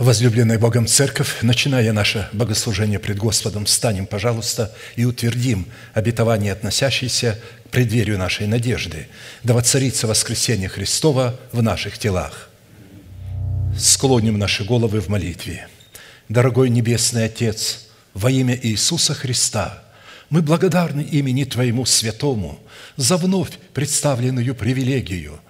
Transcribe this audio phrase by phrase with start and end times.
[0.00, 7.68] Возлюбленная Богом Церковь, начиная наше богослужение пред Господом, встанем, пожалуйста, и утвердим обетование, относящееся к
[7.68, 9.08] преддверию нашей надежды,
[9.42, 12.48] да воцарится воскресение Христова в наших телах.
[13.78, 15.68] Склоним наши головы в молитве.
[16.30, 19.82] Дорогой Небесный Отец, во имя Иисуса Христа,
[20.30, 22.58] мы благодарны имени Твоему Святому
[22.96, 25.40] за вновь представленную привилегию–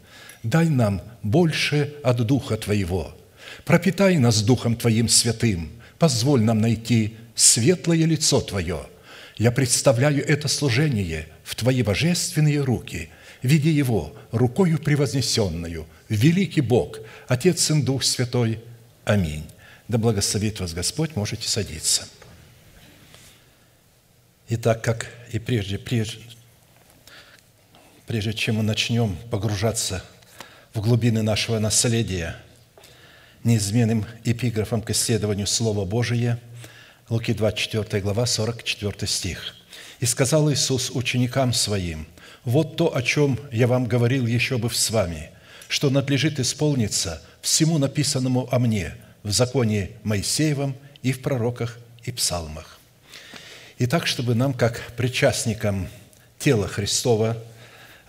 [0.43, 3.15] дай нам больше от Духа Твоего.
[3.65, 8.87] Пропитай нас Духом Твоим святым, позволь нам найти светлое лицо Твое.
[9.37, 13.09] Я представляю это служение в Твои божественные руки,
[13.41, 18.59] видя его рукою превознесенную, великий Бог, Отец и Дух Святой.
[19.05, 19.45] Аминь.
[19.87, 22.07] Да благословит вас Господь, можете садиться.
[24.49, 26.21] Итак, как и прежде, прежде,
[28.05, 30.03] прежде чем мы начнем погружаться
[30.73, 32.37] в глубины нашего наследия
[33.43, 36.39] неизменным эпиграфом к исследованию Слова Божия,
[37.09, 39.55] Луки 24 глава, 44 стих.
[39.99, 42.07] «И сказал Иисус ученикам Своим,
[42.45, 45.29] «Вот то, о чем я вам говорил еще бы с вами,
[45.67, 52.79] что надлежит исполниться всему написанному о мне в законе Моисеевом и в пророках и псалмах».
[53.77, 55.89] И так, чтобы нам, как причастникам
[56.39, 57.37] тела Христова,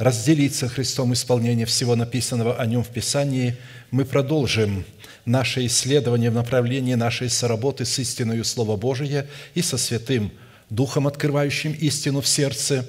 [0.02, 3.56] разделиться Христом исполнение всего написанного о Нем в Писании,
[3.92, 4.84] мы продолжим
[5.24, 10.32] наше исследование в направлении нашей соработы с истиною Слова Божия и со Святым
[10.70, 12.84] Духом, открывающим истину в сердце,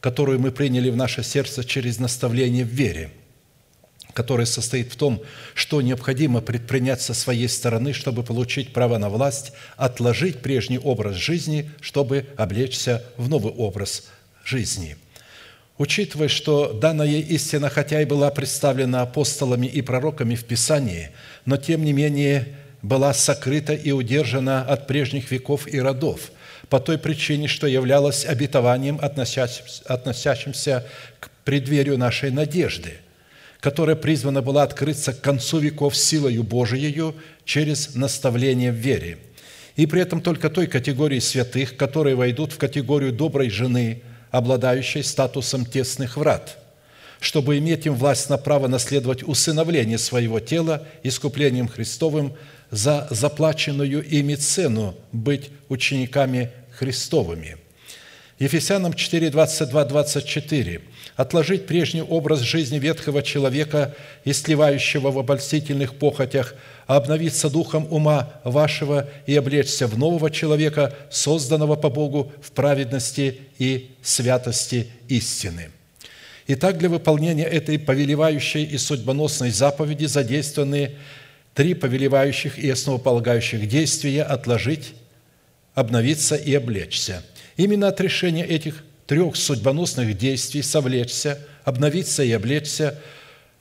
[0.00, 3.10] которую мы приняли в наше сердце через наставление в вере,
[4.14, 5.20] которое состоит в том,
[5.52, 11.70] что необходимо предпринять со своей стороны, чтобы получить право на власть, отложить прежний образ жизни,
[11.82, 14.08] чтобы облечься в новый образ
[14.46, 14.96] жизни–
[15.78, 21.10] Учитывая, что данная истина, хотя и была представлена апостолами и пророками в Писании,
[21.44, 22.48] но тем не менее
[22.82, 26.32] была сокрыта и удержана от прежних веков и родов,
[26.68, 30.84] по той причине, что являлась обетованием, относящимся
[31.20, 32.94] к преддверию нашей надежды,
[33.60, 39.18] которая призвана была открыться к концу веков силою Божией через наставление в вере.
[39.76, 45.64] И при этом только той категории святых, которые войдут в категорию доброй жены– обладающей статусом
[45.64, 46.58] тесных врат,
[47.20, 52.34] чтобы иметь им власть на право наследовать усыновление своего тела искуплением Христовым
[52.70, 57.56] за заплаченную ими цену быть учениками Христовыми.
[58.38, 60.80] Ефесянам 4, 22, 24
[61.16, 66.54] отложить прежний образ жизни ветхого человека и сливающего в обольстительных похотях,
[66.88, 73.90] обновиться духом ума вашего и облечься в нового человека, созданного по Богу в праведности и
[74.02, 75.70] святости истины».
[76.48, 80.96] Итак, для выполнения этой повелевающей и судьбоносной заповеди задействованы
[81.52, 84.94] три повелевающих и основополагающих действия– отложить,
[85.74, 87.22] обновиться и облечься.
[87.58, 92.98] Именно от решения этих трех судьбоносных действий совлечься, обновиться и облечься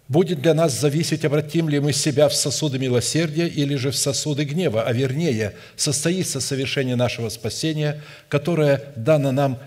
[0.10, 4.46] будет для нас зависеть, обратим ли мы себя в сосуды милосердия или же в сосуды
[4.46, 9.60] гнева, а вернее, состоится совершение нашего спасения, которое дано нам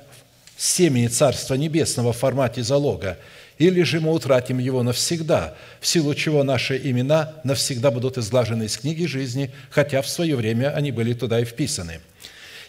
[0.57, 3.19] семени Царства Небесного в формате залога,
[3.59, 8.79] или же мы утратим его навсегда, в силу чего наши имена навсегда будут изглажены из
[8.79, 12.01] книги жизни, хотя в свое время они были туда и вписаны–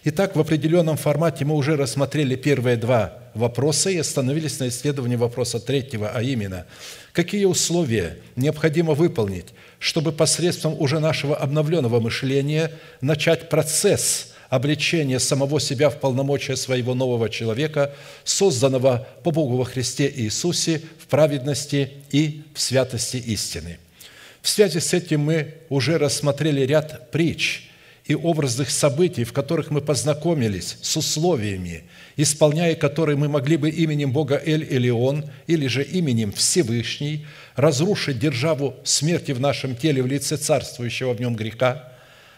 [0.03, 5.59] Итак, в определенном формате мы уже рассмотрели первые два вопроса и остановились на исследовании вопроса
[5.59, 6.65] третьего, а именно,
[7.13, 15.91] какие условия необходимо выполнить, чтобы посредством уже нашего обновленного мышления начать процесс обличения самого себя
[15.91, 17.93] в полномочия своего нового человека,
[18.23, 23.77] созданного по Богу во Христе Иисусе в праведности и в святости истины.
[24.41, 27.67] В связи с этим мы уже рассмотрели ряд притч–
[28.05, 31.83] и образных событий, в которых мы познакомились с условиями,
[32.17, 37.25] исполняя которые мы могли бы именем Бога Эль-Элеон или же именем Всевышний
[37.55, 41.91] разрушить державу смерти в нашем теле в лице царствующего в нем греха,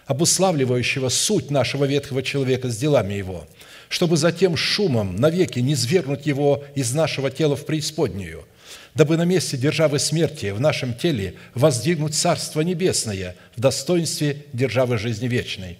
[0.05, 3.47] обуславливающего суть нашего ветхого человека с делами его,
[3.87, 8.45] чтобы затем шумом навеки не свергнуть его из нашего тела в преисподнюю–
[8.95, 15.27] дабы на месте державы смерти в нашем теле воздвигнуть Царство Небесное в достоинстве державы жизни
[15.27, 15.77] вечной.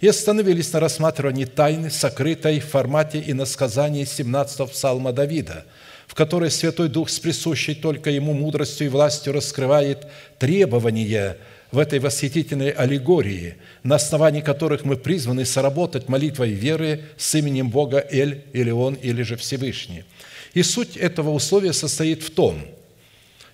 [0.00, 5.64] И остановились на рассматривании тайны, сокрытой в формате и на сказании 17-го псалма Давида,
[6.06, 10.06] в которой Святой Дух с присущей только Ему мудростью и властью раскрывает
[10.38, 11.38] требования
[11.72, 18.04] в этой восхитительной аллегории, на основании которых мы призваны соработать молитвой веры с именем Бога
[18.10, 20.04] Эль или Он, или же Всевышний–
[20.54, 22.62] и суть этого условия состоит в том,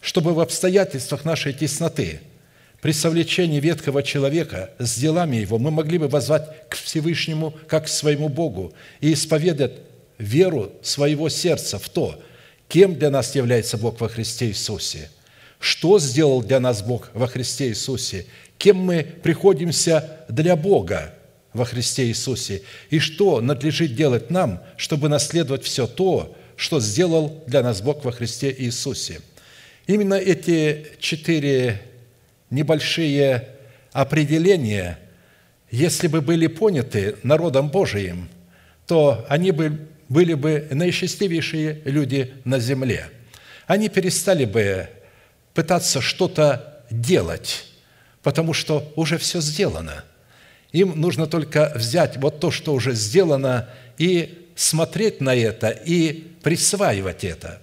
[0.01, 2.21] чтобы в обстоятельствах нашей тесноты,
[2.81, 7.89] при совлечении ветхого человека с делами его, мы могли бы возвать к Всевышнему, как к
[7.89, 9.73] своему Богу, и исповедать
[10.17, 12.23] веру своего сердца в то,
[12.69, 15.11] кем для нас является Бог во Христе Иисусе,
[15.59, 18.27] что сделал для нас Бог во Христе Иисусе,
[18.57, 21.15] кем мы приходимся для Бога
[21.53, 27.63] во Христе Иисусе, и что надлежит делать нам, чтобы наследовать все то, что сделал для
[27.63, 29.23] нас Бог во Христе Иисусе.
[29.87, 31.81] Именно эти четыре
[32.51, 33.49] небольшие
[33.93, 34.99] определения,
[35.71, 38.29] если бы были поняты народом Божиим,
[38.87, 43.09] то они бы были бы наисчастливейшие люди на земле.
[43.67, 44.87] Они перестали бы
[45.55, 47.65] пытаться что-то делать,
[48.23, 50.05] потому что уже все сделано.
[50.73, 57.25] Им нужно только взять вот то, что уже сделано, и смотреть на это и присваивать
[57.25, 57.61] это.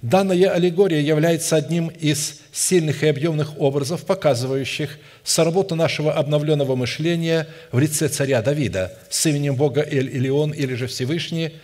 [0.00, 7.80] Данная аллегория является одним из сильных и объемных образов, показывающих соработу нашего обновленного мышления в
[7.80, 11.54] лице царя Давида с именем Бога Эль-Илион или же Всевышний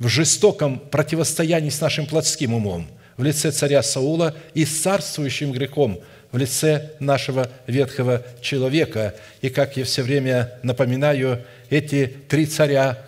[0.00, 6.00] в жестоком противостоянии с нашим плотским умом в лице царя Саула и с царствующим грехом
[6.32, 9.14] в лице нашего ветхого человека.
[9.40, 12.98] И, как я все время напоминаю, эти три царя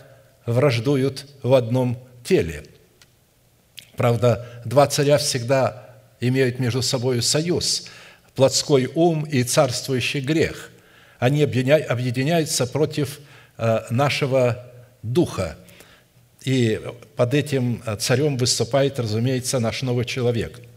[0.47, 2.65] враждуют в одном теле.
[3.97, 7.89] Правда, два царя всегда имеют между собой союз–
[8.35, 10.71] плотской ум и царствующий грех.
[11.19, 13.21] Они объединяются против
[13.57, 14.71] э, нашего
[15.03, 15.57] духа.
[16.45, 16.79] И
[17.17, 20.61] под этим царем выступает, разумеется, наш новый человек–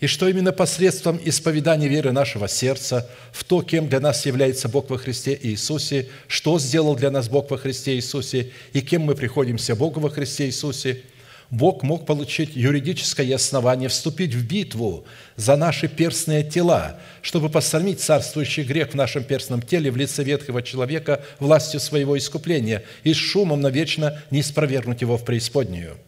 [0.00, 4.90] и что именно посредством исповедания веры нашего сердца в то, кем для нас является Бог
[4.90, 9.74] во Христе Иисусе, что сделал для нас Бог во Христе Иисусе и кем мы приходимся
[9.74, 11.02] Богу во Христе Иисусе,
[11.48, 15.04] Бог мог получить юридическое основание вступить в битву
[15.36, 20.60] за наши перстные тела, чтобы посрамить царствующий грех в нашем перстном теле в лице ветхого
[20.60, 25.96] человека властью своего искупления и шумом навечно не спровергнуть его в преисподнюю–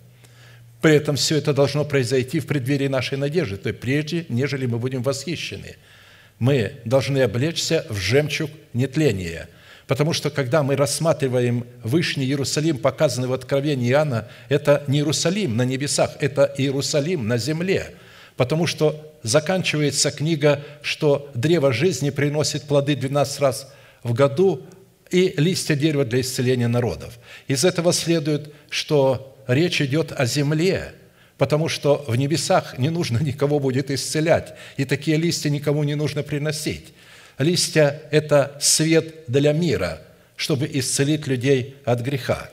[0.80, 4.78] при этом все это должно произойти в преддверии нашей надежды, то есть прежде, нежели мы
[4.78, 5.76] будем восхищены.
[6.38, 9.48] Мы должны облечься в жемчуг нетления,
[9.88, 15.62] потому что когда мы рассматриваем Вышний Иерусалим, показанный в Откровении Иоанна, это не Иерусалим на
[15.62, 17.94] небесах, это Иерусалим на земле,
[18.36, 23.72] потому что заканчивается книга, что древо жизни приносит плоды 12 раз
[24.04, 24.62] в году
[25.10, 27.18] и листья дерева для исцеления народов.
[27.48, 30.92] Из этого следует, что речь идет о земле,
[31.38, 36.22] потому что в небесах не нужно никого будет исцелять, и такие листья никому не нужно
[36.22, 36.92] приносить.
[37.38, 40.00] Листья– это свет для мира,
[40.36, 42.50] чтобы исцелить людей от греха.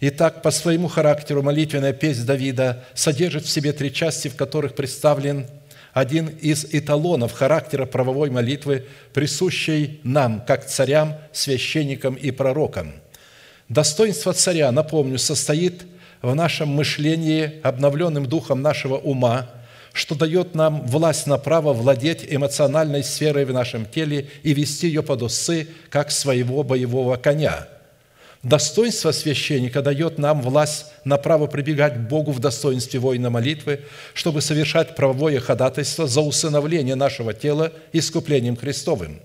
[0.00, 5.46] Итак, по своему характеру молитвенная песнь Давида содержит в себе три части, в которых представлен
[5.92, 12.92] один из эталонов характера правовой молитвы, присущей нам, как царям, священникам и пророкам.
[13.68, 19.48] Достоинство царя, напомню, состоит– в нашем мышлении, обновленным духом нашего ума,
[19.92, 25.02] что дает нам власть на право владеть эмоциональной сферой в нашем теле и вести ее
[25.02, 27.66] под усы, как своего боевого коня.
[28.42, 33.80] Достоинство священника дает нам власть на право прибегать к Богу в достоинстве воина молитвы,
[34.14, 39.20] чтобы совершать правовое ходатайство за усыновление нашего тела искуплением Христовым.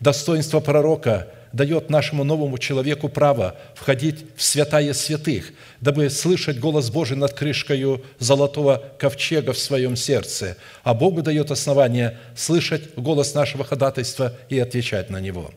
[0.00, 7.16] Достоинство пророка дает нашему новому человеку право входить в святая святых, дабы слышать голос Божий
[7.16, 14.34] над крышкой золотого ковчега в своем сердце, а Богу дает основание слышать голос нашего ходатайства
[14.48, 15.50] и отвечать на него.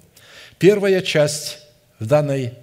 [0.58, 1.60] Первая часть
[2.00, 2.53] в данной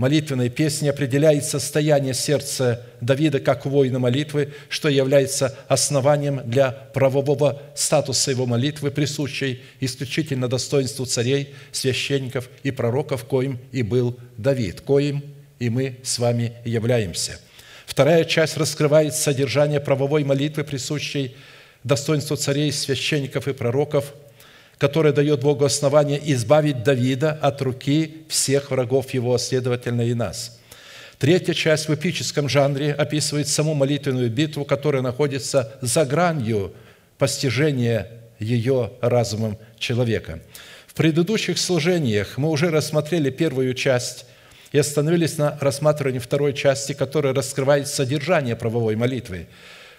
[0.00, 8.30] молитвенной песни определяет состояние сердца Давида как воина молитвы, что является основанием для правового статуса
[8.30, 15.22] его молитвы, присущей исключительно достоинству царей, священников и пророков, коим и был Давид, коим
[15.58, 17.38] и мы с вами являемся.
[17.84, 21.36] Вторая часть раскрывает содержание правовой молитвы, присущей
[21.84, 24.14] достоинству царей, священников и пророков–
[24.80, 30.58] которое дает Богу основание избавить Давида от руки всех врагов его, следовательно, и нас.
[31.18, 36.72] Третья часть в эпическом жанре описывает саму молитвенную битву, которая находится за гранью
[37.18, 38.08] постижения
[38.38, 40.40] ее разумом человека.
[40.86, 44.24] В предыдущих служениях мы уже рассмотрели первую часть
[44.72, 49.46] и остановились на рассматривании второй части, которая раскрывает содержание правовой молитвы,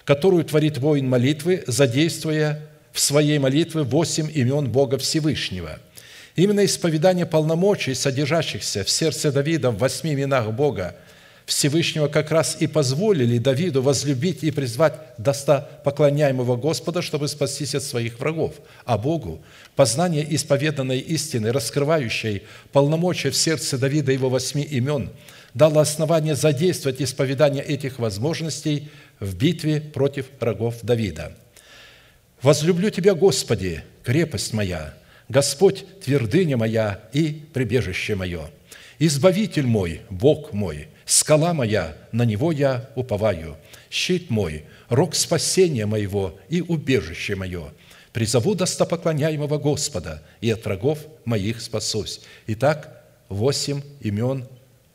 [0.06, 5.80] которую творит воин молитвы, задействуя в своей молитве восемь имен Бога Всевышнего.
[6.36, 10.96] Именно исповедание полномочий, содержащихся в сердце Давида в восьми именах Бога
[11.46, 18.20] Всевышнего, как раз и позволили Давиду возлюбить и призвать достопоклоняемого Господа, чтобы спастись от своих
[18.20, 18.56] врагов.
[18.86, 19.42] А Богу
[19.76, 25.10] познание исповеданной истины, раскрывающей полномочия в сердце Давида его восьми имен,
[25.54, 31.34] дало основание задействовать исповедание этих возможностей в битве против врагов Давида–
[32.42, 34.96] Возлюблю Тебя, Господи, крепость моя,
[35.30, 38.50] Господь, твердыня моя и прибежище мое.
[38.98, 43.58] Избавитель мой, Бог мой, скала моя, на Него я уповаю.
[43.90, 47.72] Щит мой, рог спасения моего и убежище мое.
[48.12, 52.22] Призову достопоклоняемого Господа, и от врагов моих спасусь.
[52.48, 54.48] Итак, восемь имен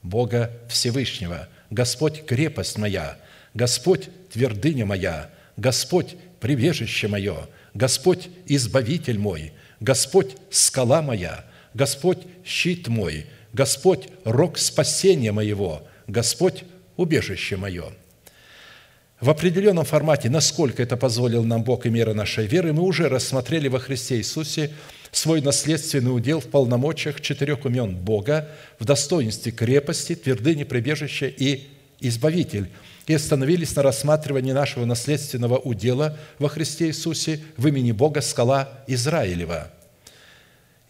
[0.02, 1.48] Бога Всевышнего.
[1.70, 3.16] Господь– крепость моя,
[3.54, 13.26] Господь– твердыня моя, Господь прибежище мое, Господь– избавитель мой, Господь– скала моя, Господь– щит мой,
[13.52, 16.64] Господь– рог спасения моего, Господь–
[16.96, 17.92] убежище мое».
[19.20, 23.68] В определенном формате, насколько это позволил нам Бог и мера нашей веры, мы уже рассмотрели
[23.68, 24.72] во Христе Иисусе
[25.10, 31.68] свой наследственный удел в полномочиях четырех умен Бога, в достоинстве крепости, твердыни, прибежища и
[32.00, 32.68] избавитель–
[33.06, 39.70] и остановились на рассматривании нашего наследственного удела во Христе Иисусе в имени Бога скала Израилева.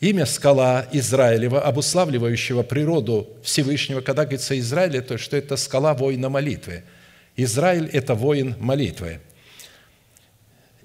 [0.00, 6.84] Имя скала Израилева, обуславливающего природу Всевышнего, когда говорится Израиль, то что это скала воина молитвы.
[7.36, 9.20] Израиль– это воин молитвы.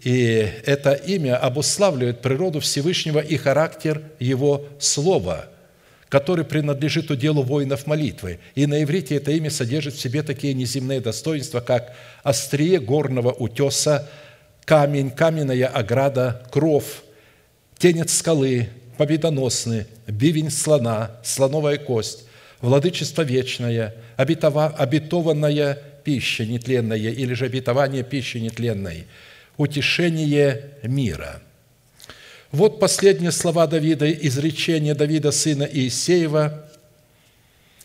[0.02, 5.48] И это имя обуславливает природу Всевышнего и характер Его Слова–
[6.12, 8.40] который принадлежит уделу воинов молитвы.
[8.54, 14.10] И на иврите это имя содержит в себе такие неземные достоинства, как острие горного утеса,
[14.66, 17.04] камень, каменная ограда, кров,
[17.78, 22.26] тень от скалы, победоносный, бивень слона, слоновая кость,
[22.60, 29.08] владычество вечное, обетова, обетованная пища нетленная или же обетование пищи нетленной,
[29.56, 31.42] утешение мира–
[32.52, 36.66] вот последние слова Давида, изречение Давида, сына Иисеева,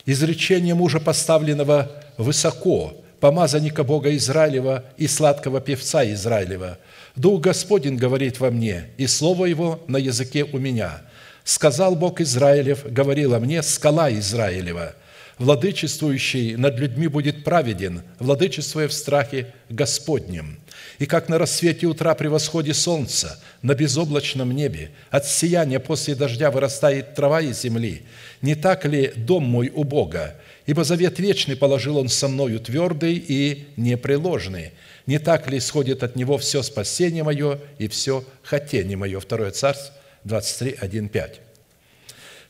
[0.04, 6.78] изречение мужа, поставленного высоко, помазанника Бога Израилева и сладкого певца Израилева.
[7.14, 11.02] «Дух Господень говорит во мне, и слово Его на языке у меня.
[11.44, 14.94] Сказал Бог Израилев, говорила мне, скала Израилева,
[15.38, 20.58] владычествующий над людьми будет праведен, владычествуя в страхе Господнем»
[20.98, 26.50] и как на рассвете утра при восходе солнца на безоблачном небе от сияния после дождя
[26.50, 28.02] вырастает трава из земли,
[28.42, 30.36] не так ли дом мой у Бога?
[30.66, 34.72] Ибо завет вечный положил Он со мною твердый и непреложный.
[35.06, 39.94] Не так ли исходит от Него все спасение мое и все хотение мое?» Второе Царство
[40.24, 41.45] 23, 1, 5.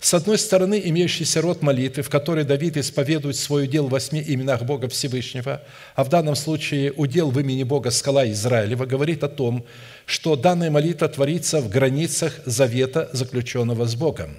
[0.00, 4.62] С одной стороны, имеющийся род молитвы, в которой Давид исповедует свой удел в восьми именах
[4.62, 5.62] Бога Всевышнего,
[5.95, 9.65] а в данном случае удел в имени Бога скала Израилева, говорит о том,
[10.05, 14.37] что данная молитва творится в границах завета, заключенного с Богом.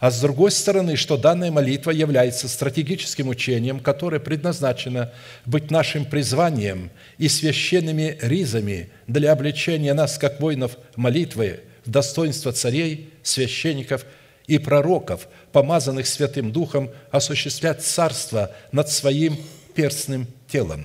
[0.00, 5.12] А с другой стороны, что данная молитва является стратегическим учением, которое предназначено
[5.44, 13.10] быть нашим призванием и священными ризами для обличения нас, как воинов молитвы, в достоинство царей,
[13.22, 14.04] священников–
[14.50, 19.38] и пророков, помазанных Святым Духом, осуществлять царство над своим
[19.76, 20.84] перстным телом.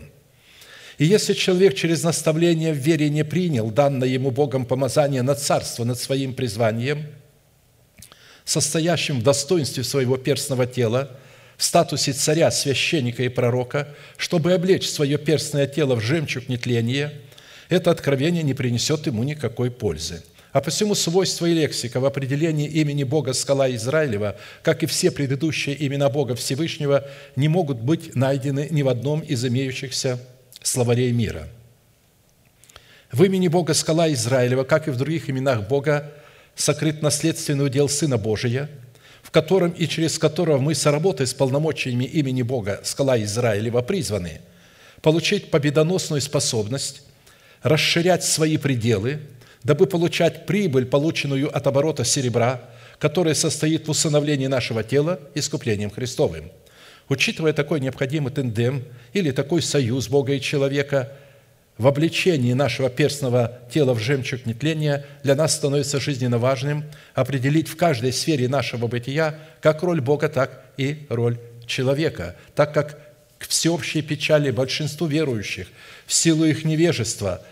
[0.99, 5.83] И если человек через наставление в вере не принял данное ему Богом помазание на царство
[5.83, 7.07] над своим призванием,
[8.43, 11.09] состоящим в достоинстве своего перстного тела,
[11.57, 17.13] в статусе царя, священника и пророка, чтобы облечь свое перстное тело в жемчуг нетления,
[17.69, 20.23] это откровение не принесет ему никакой пользы–
[20.55, 25.75] А посему свойства и лексика в определении имени Бога скала Израилева, как и все предыдущие
[25.85, 30.17] имена Бога Всевышнего, не могут быть найдены ни в одном из имеющихся
[30.61, 31.49] словарей мира.
[33.11, 36.13] В имени Бога скала Израилева, как и в других именах Бога,
[36.55, 38.69] сокрыт наследственный удел Сына Божия,
[39.23, 44.39] в котором и через которого мы, соработая с полномочиями имени Бога скала Израилева, призваны
[45.01, 47.01] получить победоносную способность
[47.61, 49.19] расширять свои пределы–
[49.65, 52.61] дабы получать прибыль, полученную от оборота серебра,
[52.99, 56.51] которая состоит в усыновлении нашего тела искуплением Христовым.
[57.09, 61.11] Учитывая такой необходимый тендем или такой союз Бога и человека
[61.79, 67.75] в обличении нашего перстного тела в жемчуг нетления, для нас становится жизненно важным определить в
[67.75, 72.99] каждой сфере нашего бытия как роль Бога, так и роль человека, так как
[73.39, 75.67] к всеобщей печали большинству верующих
[76.05, 77.41] в силу их невежества–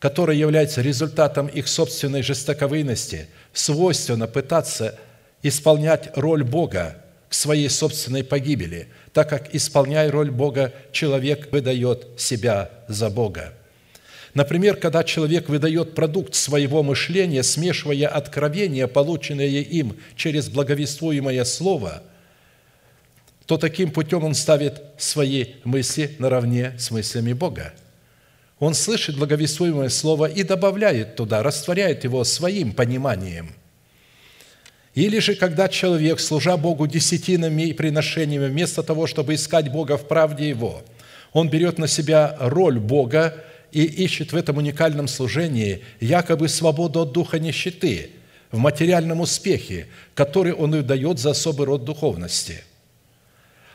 [0.00, 4.98] которое является результатом их собственной жестоковыйности, свойственно пытаться
[5.42, 6.96] исполнять роль Бога
[7.28, 13.52] к своей собственной погибели, так как, исполняя роль Бога, человек выдает себя за Бога.
[14.32, 22.02] Например, когда человек выдает продукт своего мышления, смешивая откровения, полученные им через благовествуемое слово,
[23.44, 27.74] то таким путем он ставит свои мысли наравне с мыслями Бога–
[28.60, 33.54] он слышит благовествуемое слово и добавляет туда, растворяет его своим пониманием.
[34.94, 40.06] Или же, когда человек, служа Богу десятинами и приношениями, вместо того, чтобы искать Бога в
[40.06, 40.82] правде Его,
[41.32, 43.34] он берет на себя роль Бога
[43.72, 48.10] и ищет в этом уникальном служении якобы свободу от духа нищеты
[48.50, 52.64] в материальном успехе, который он и дает за особый род духовности.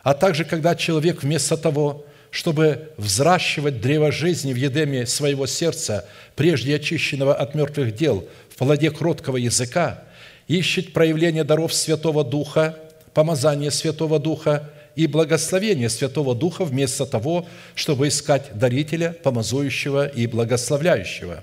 [0.03, 6.75] А также, когда человек вместо того, чтобы взращивать древо жизни в едеме своего сердца, прежде
[6.75, 10.03] очищенного от мертвых дел, в плоде кроткого языка,
[10.49, 12.77] ищет проявление даров Святого Духа,
[13.13, 21.41] помазание Святого Духа и благословение Святого Духа вместо того, чтобы искать дарителя, помазующего и благословляющего.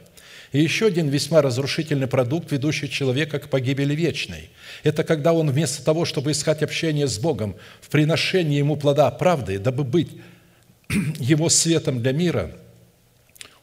[0.53, 4.51] И еще один весьма разрушительный продукт, ведущий человека к погибели вечной.
[4.83, 9.59] Это когда он вместо того, чтобы искать общение с Богом в приношении ему плода правды,
[9.59, 10.11] дабы быть
[11.19, 12.51] его светом для мира,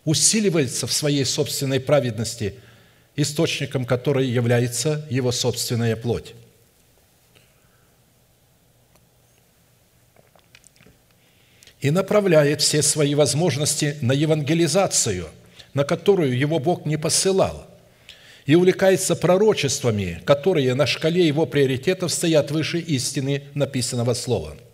[0.06, 2.56] усиливается в своей собственной праведности,
[3.16, 6.34] источником которой является его собственная плоть.
[11.82, 15.30] И направляет все свои возможности на евангелизацию,
[15.74, 17.68] на которую его Бог не посылал,
[18.46, 24.58] и увлекается пророчествами, которые на шкале его приоритетов стоят выше истины написанного слова–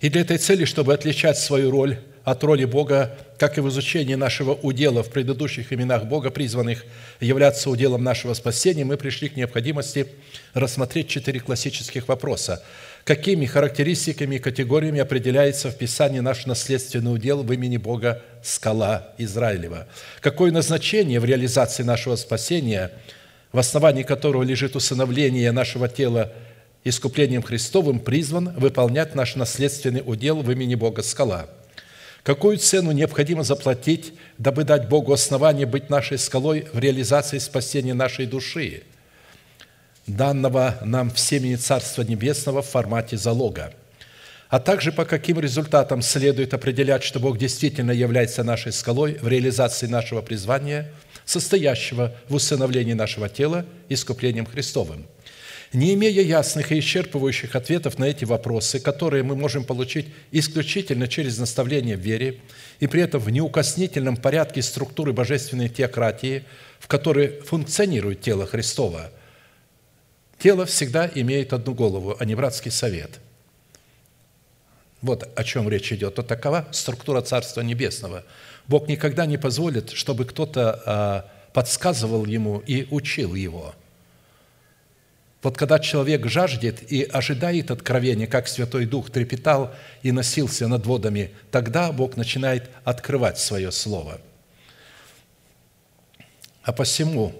[0.00, 4.14] и для этой цели, чтобы отличать свою роль от роли Бога, как и в изучении
[4.14, 6.84] нашего удела в предыдущих именах Бога, призванных
[7.20, 10.06] являться уделом нашего спасения, мы пришли к необходимости
[10.54, 12.62] рассмотреть четыре классических вопроса.
[13.04, 19.86] Какими характеристиками и категориями определяется в Писании наш наследственный удел в имени Бога скала Израилева?
[20.20, 22.90] Какое назначение в реализации нашего спасения,
[23.52, 26.32] в основании которого лежит усыновление нашего тела–
[26.84, 31.48] искуплением Христовым призван выполнять наш наследственный удел в имени Бога скала.
[32.22, 38.26] Какую цену необходимо заплатить, дабы дать Богу основание быть нашей скалой в реализации спасения нашей
[38.26, 38.82] души,
[40.06, 43.72] данного нам в Царства Небесного в формате залога?
[44.48, 49.86] а также по каким результатам следует определять, что Бог действительно является нашей скалой в реализации
[49.86, 50.90] нашего призвания,
[51.24, 55.06] состоящего в усыновлении нашего тела искуплением Христовым–
[55.72, 61.38] не имея ясных и исчерпывающих ответов на эти вопросы, которые мы можем получить исключительно через
[61.38, 62.40] наставление в вере,
[62.80, 66.44] и при этом в неукоснительном порядке структуры божественной теократии,
[66.80, 69.12] в которой функционирует тело Христова,
[70.38, 73.20] тело всегда имеет одну голову, а не братский совет.
[75.02, 76.16] Вот о чем речь идет.
[76.16, 78.24] Вот такова структура Царства Небесного.
[78.66, 83.72] Бог никогда не позволит, чтобы кто-то а, подсказывал ему и учил его–
[85.42, 89.72] вот когда человек жаждет и ожидает откровения, как Святой Дух трепетал
[90.02, 94.20] и носился над водами, тогда Бог начинает открывать свое Слово.
[96.62, 97.32] А посему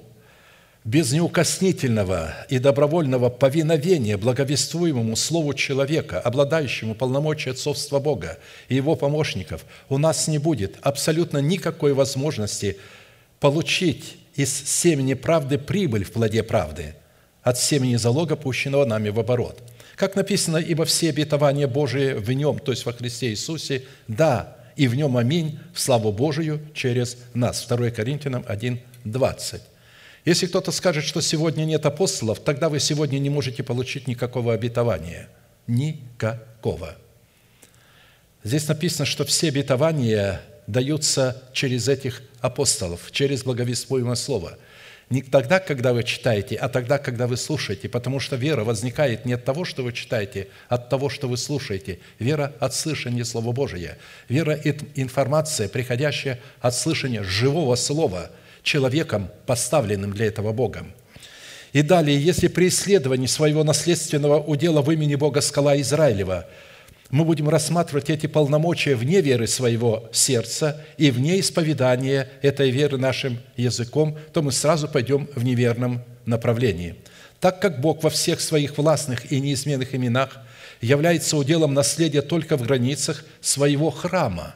[0.82, 8.38] без неукоснительного и добровольного повиновения благовествуемому Слову человека, обладающему полномочия отцовства Бога
[8.70, 12.78] и его помощников, у нас не будет абсолютно никакой возможности
[13.40, 16.94] получить из семени правды прибыль в плоде правды–
[17.42, 19.62] от семени залога, пущенного нами в оборот.
[19.96, 24.88] Как написано, ибо все обетования Божии в Нем, то есть во Христе Иисусе, да, и
[24.88, 27.66] в Нем аминь, в славу Божию через нас.
[27.66, 29.62] 2 Коринфянам 1, 20.
[30.24, 35.28] Если кто-то скажет, что сегодня нет апостолов, тогда вы сегодня не можете получить никакого обетования.
[35.66, 36.96] Никакого.
[38.42, 44.56] Здесь написано, что все обетования даются через этих апостолов, через благовествуемое слово–
[45.10, 49.32] не тогда, когда вы читаете, а тогда, когда вы слушаете, потому что вера возникает не
[49.32, 51.98] от того, что вы читаете, а от того, что вы слушаете.
[52.20, 53.98] Вера от слышания Слова Божия.
[54.28, 58.30] Вера– это информация, приходящая от слышания живого Слова
[58.62, 60.92] человеком, поставленным для этого Богом.
[61.72, 66.46] И далее, если при исследовании своего наследственного удела в имени Бога скала Израилева–
[67.10, 73.38] мы будем рассматривать эти полномочия вне веры своего сердца и вне исповедания этой веры нашим
[73.56, 76.94] языком, то мы сразу пойдем в неверном направлении.
[77.40, 80.38] Так как Бог во всех своих властных и неизменных именах
[80.80, 84.54] является уделом наследия только в границах своего храма,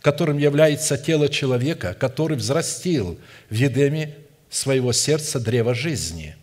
[0.00, 3.18] которым является тело человека, который взрастил
[3.50, 4.14] в Едеме
[4.48, 6.36] своего сердца древо жизни,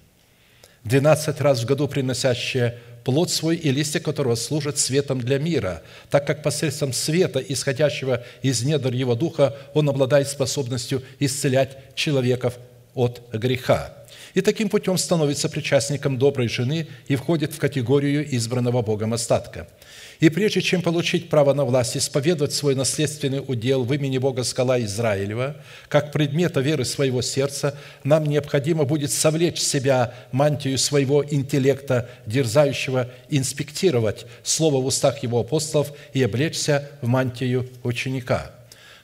[0.83, 6.25] двенадцать раз в году приносящее плод свой и листья которого служат светом для мира, так
[6.25, 12.57] как посредством света, исходящего из недр его духа, он обладает способностью исцелять человеков
[12.93, 13.93] от греха.
[14.33, 19.67] И таким путем становится причастником доброй жены и входит в категорию избранного Богом остатка–
[20.23, 24.79] и прежде чем получить право на власть, исповедовать свой наследственный удел в имени Бога скала
[24.79, 25.57] Израилева,
[25.89, 33.09] как предмета веры своего сердца, нам необходимо будет совлечь в себя мантию своего интеллекта, дерзающего
[33.29, 38.53] инспектировать слово в устах его апостолов и облечься в мантию ученика–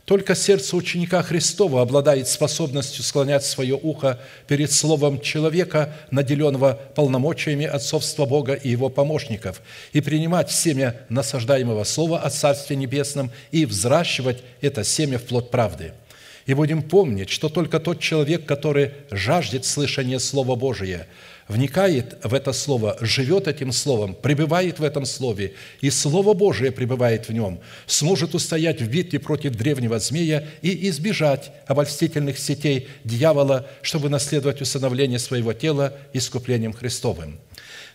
[0.09, 8.25] только сердце ученика Христова обладает способностью склонять свое ухо перед словом человека, наделенного полномочиями отцовства
[8.25, 9.61] Бога и его помощников,
[9.93, 15.93] и принимать семя насаждаемого слова о Царстве Небесном и взращивать это семя в плод правды–
[16.49, 21.05] и будем помнить, что только тот человек, который жаждет слышания Слова Божия,
[21.49, 27.27] вникает в это Слово, живет этим Словом, пребывает в этом Слове, и Слово Божие пребывает
[27.27, 34.09] в нем, сможет устоять в битве против древнего змея и избежать обольстительных сетей дьявола, чтобы
[34.09, 37.39] наследовать усыновление своего тела искуплением Христовым.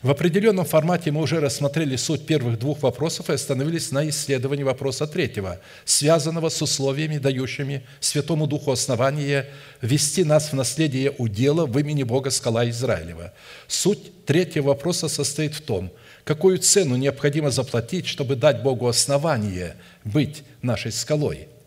[0.05, 5.07] В определенном формате мы уже рассмотрели суть первых двух вопросов и остановились на исследовании вопроса
[5.07, 9.47] третьего, связанного с условиями, дающими Святому Духу основание
[9.81, 13.33] вести нас в наследие удела в имени Бога скала Израилева.
[13.67, 15.91] Суть третьего вопроса состоит в том,
[16.25, 21.49] какую цену необходимо заплатить, чтобы дать Богу основание быть нашей скалой–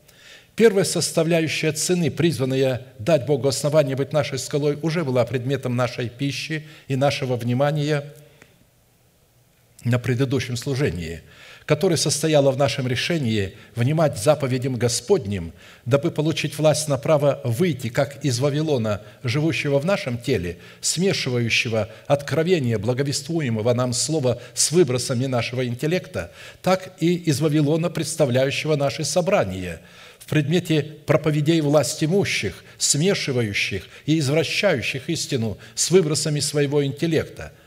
[0.55, 6.65] Первая составляющая цены, призванная дать Богу основание быть нашей скалой, уже была предметом нашей пищи
[6.87, 8.03] и нашего внимания–
[9.87, 11.21] на предыдущем служении,
[11.65, 15.53] которое состояло в нашем решении внимать заповедям Господним,
[15.85, 22.77] дабы получить власть на право выйти, как из Вавилона, живущего в нашем теле, смешивающего откровение
[22.77, 29.81] благовествуемого нам слова с выбросами нашего интеллекта, так и из Вавилона, представляющего наши собрания–
[30.19, 37.53] в предмете проповедей власть имущих, смешивающих и извращающих истину с выбросами своего интеллекта–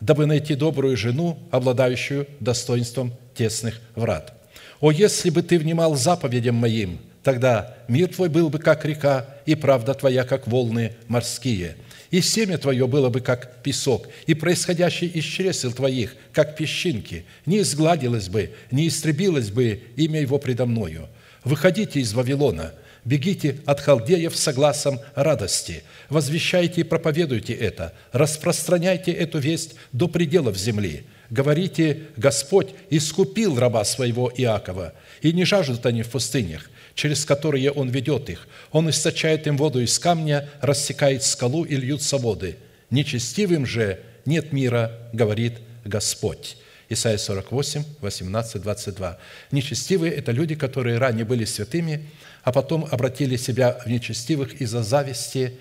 [0.00, 4.34] дабы найти добрую жену, обладающую достоинством тесных врат.
[4.80, 9.54] О, если бы ты внимал заповедям моим, тогда мир твой был бы, как река, и
[9.54, 11.76] правда твоя, как волны морские.
[12.10, 17.24] И семя твое было бы, как песок, и происходящее из чресел твоих, как песчинки.
[17.46, 21.08] Не изгладилось бы, не истребилось бы имя его предо мною.
[21.44, 22.72] Выходите из Вавилона–
[23.04, 25.82] Бегите от халдеев с согласом радости.
[26.08, 27.94] Возвещайте и проповедуйте это.
[28.12, 31.04] Распространяйте эту весть до пределов земли.
[31.30, 37.88] Говорите, Господь искупил раба своего Иакова, и не жаждут они в пустынях, через которые Он
[37.88, 38.48] ведет их.
[38.72, 42.56] Он источает им воду из камня, рассекает скалу и льются воды.
[42.90, 46.56] Нечестивым же нет мира, говорит Господь.
[46.88, 49.18] Исайя 48, 18, 22.
[49.52, 52.08] Нечестивые– это люди, которые ранее были святыми,
[52.42, 55.58] а потом обратили себя в нечестивых из-за зависти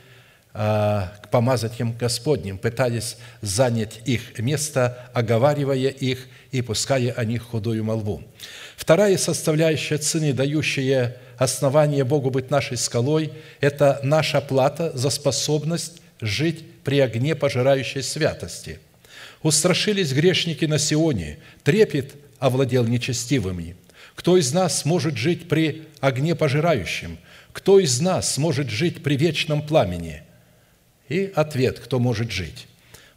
[0.54, 7.84] а, к помазанным Господним, пытались занять их место, оговаривая их и пуская о них худую
[7.84, 8.24] молву.
[8.76, 16.66] Вторая составляющая цены, дающая основание Богу быть нашей скалой, это наша плата за способность жить
[16.84, 18.80] при огне пожирающей святости.
[19.44, 23.76] Устрашились грешники на Сионе, трепет овладел нечестивыми–
[24.20, 27.18] кто из нас сможет жить при огне пожирающем?
[27.54, 30.24] Кто из нас сможет жить при вечном пламени?
[31.08, 32.68] И ответ, кто может жить?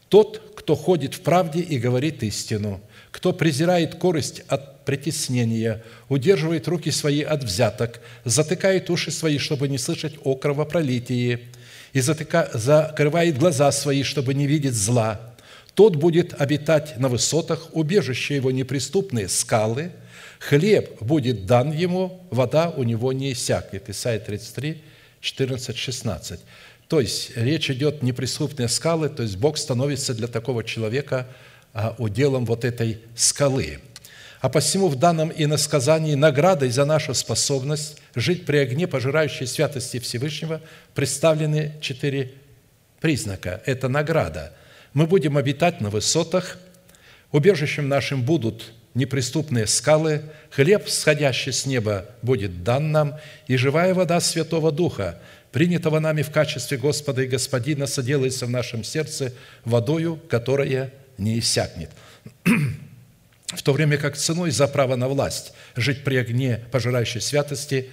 [0.09, 6.93] Тот, кто ходит в правде и говорит истину, кто презирает корость от притеснения, удерживает руки
[6.93, 11.49] свои от взяток, затыкает уши свои, чтобы не слышать о кровопролитии,
[11.93, 15.33] и затыка, закрывает глаза свои, чтобы не видеть зла,
[15.75, 19.91] тот будет обитать на высотах, убежище его неприступные скалы,
[20.49, 23.89] хлеб будет дан ему, вода у него не иссякнет.
[23.89, 24.83] Исайя 33,
[25.21, 26.41] 14, 16.
[26.89, 31.29] То есть речь идет неприступные скалы, то есть Бог становится для такого человека
[31.73, 33.79] а, уделом вот этой скалы.
[34.41, 40.61] А посему в данном иносказании наградой за нашу способность жить при огне пожирающей святости Всевышнего
[40.95, 42.33] представлены четыре
[43.01, 43.63] признака.
[43.65, 44.53] Это награда.
[44.93, 46.59] Мы будем обитать на высотах,
[47.31, 54.21] убежищем нашим будут неприступные скалы, хлеб, сходящий с неба, будет дан нам, и живая вода
[54.21, 55.19] Святого Духа,
[55.51, 59.33] принятого нами в качестве Господа и Господина, соделается в нашем сердце
[59.65, 61.91] водою, которая не иссякнет.
[62.45, 67.91] В то время как ценой за право на власть жить при огне пожирающей святости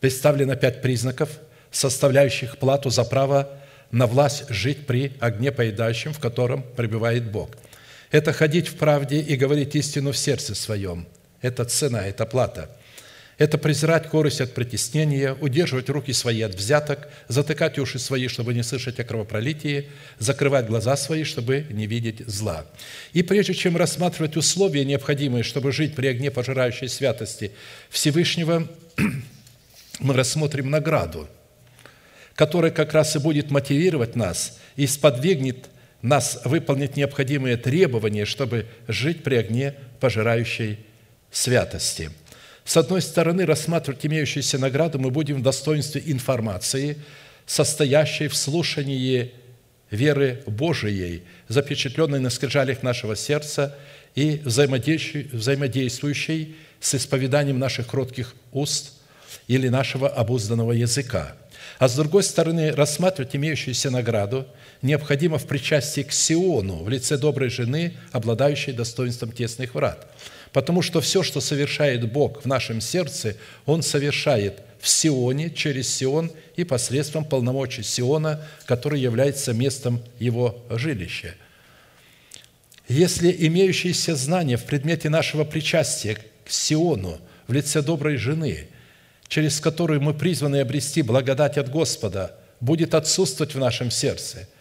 [0.00, 1.30] представлено пять признаков,
[1.70, 3.48] составляющих плату за право
[3.92, 7.50] на власть жить при огне поедающем, в котором пребывает Бог–
[8.12, 11.08] это ходить в правде и говорить истину в сердце своем.
[11.40, 12.70] Это цена, это плата.
[13.38, 18.62] Это презирать корость от притеснения, удерживать руки свои от взяток, затыкать уши свои, чтобы не
[18.62, 22.66] слышать о кровопролитии, закрывать глаза свои, чтобы не видеть зла.
[23.14, 27.52] И прежде чем рассматривать условия, необходимые, чтобы жить при огне пожирающей святости
[27.88, 28.68] Всевышнего,
[29.98, 31.28] мы рассмотрим награду,
[32.34, 35.70] которая как раз и будет мотивировать нас и сподвигнет
[36.02, 40.80] нас выполнить необходимые требования, чтобы жить при огне пожирающей
[41.30, 42.10] святости.
[42.64, 46.98] С одной стороны, рассматривать имеющуюся награду мы будем в достоинстве информации,
[47.46, 49.32] состоящей в слушании
[49.90, 53.76] веры Божией, запечатленной на скрижалях нашего сердца
[54.14, 58.92] и взаимодействующей с исповеданием наших кротких уст
[59.48, 61.34] или нашего обузданного языка.
[61.78, 64.46] А с другой стороны, рассматривать имеющуюся награду–
[64.82, 70.06] необходимо в причастии к Сиону в лице доброй жены, обладающей достоинством тесных врат.
[70.52, 76.30] Потому что все, что совершает Бог в нашем сердце, Он совершает в Сионе, через Сион
[76.56, 81.36] и посредством полномочий Сиона, который является местом Его жилища.
[82.88, 88.66] Если имеющиеся знания в предмете нашего причастия к Сиону в лице доброй жены,
[89.32, 94.46] через которую мы призваны обрести благодать от Господа, будет отсутствовать в нашем сердце–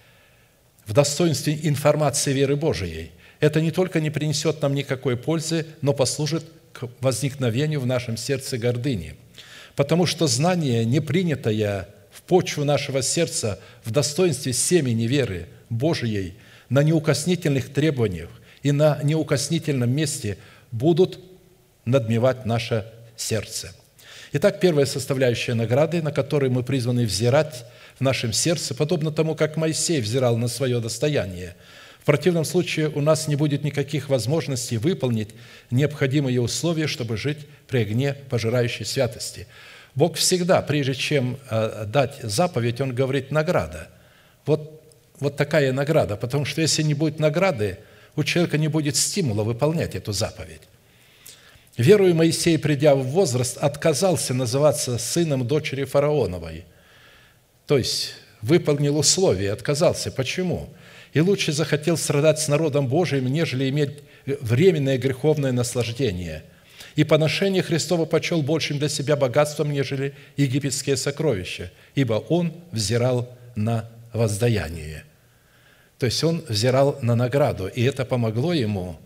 [0.86, 6.46] в достоинстве информации веры Божией, это не только не принесет нам никакой пользы, но послужит
[6.72, 9.16] к возникновению в нашем сердце гордыни.
[9.76, 16.36] Потому что знание, не принятое в почву нашего сердца в достоинстве семени веры Божией,
[16.70, 18.30] на неукоснительных требованиях
[18.64, 20.38] и на неукоснительном месте
[20.72, 21.20] будут
[21.84, 22.86] надмевать наше
[23.18, 23.74] сердце.
[24.34, 27.66] Итак, первая составляющая награды, на которой мы призваны взирать–
[28.02, 31.56] в нашем сердце, подобно тому, как Моисей взирал на свое достояние.
[32.02, 35.30] В противном случае у нас не будет никаких возможностей выполнить
[35.70, 39.46] необходимые условия, чтобы жить при огне пожирающей святости.
[39.94, 43.90] Бог всегда, прежде чем э, дать заповедь, Он говорит «награда».
[44.48, 44.82] Вот,
[45.20, 47.78] вот такая награда, потому что если не будет награды,
[48.16, 50.62] у человека не будет стимула выполнять эту заповедь.
[51.78, 56.66] Верую Моисей, придя в возраст, отказался называться сыном дочери фараоновой–
[57.72, 60.12] то есть выполнил условия, отказался.
[60.12, 60.68] Почему?
[61.14, 63.92] И лучше захотел страдать с народом Божиим, нежели иметь
[64.26, 66.44] временное греховное наслаждение.
[66.98, 73.90] И поношение Христова почел большим для себя богатством, нежели египетские сокровища, ибо он взирал на
[74.12, 75.06] воздаяние.
[75.98, 79.00] То есть он взирал на награду, и это помогло ему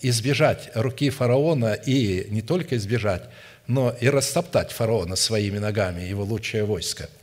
[0.00, 3.24] избежать руки фараона и не только избежать,
[3.66, 7.08] но и растоптать фараона своими ногами, его лучшее войско–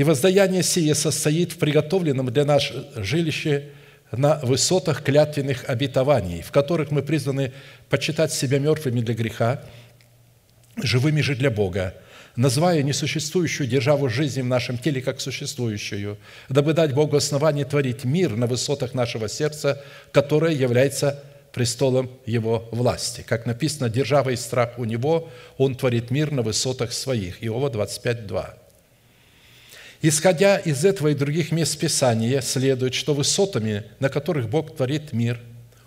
[0.00, 3.68] и воздаяние сие состоит в приготовленном для нас жилище
[4.12, 7.52] на высотах клятвенных обетований, в которых мы призваны
[7.90, 9.62] почитать себя мертвыми для греха,
[10.82, 11.94] живыми же для Бога,
[12.34, 16.16] называя несуществующую державу жизни в нашем теле как существующую,
[16.48, 21.22] дабы дать Богу основание творить мир на высотах нашего сердца, которое является
[21.52, 23.24] престолом Его власти.
[23.26, 27.42] Как написано, держава и страх у Него, Он творит мир на высотах своих.
[27.44, 28.54] Иова 25, 2.
[30.02, 35.40] Исходя из этого и других мест Писания, следует, что высотами, на которых Бог творит мир,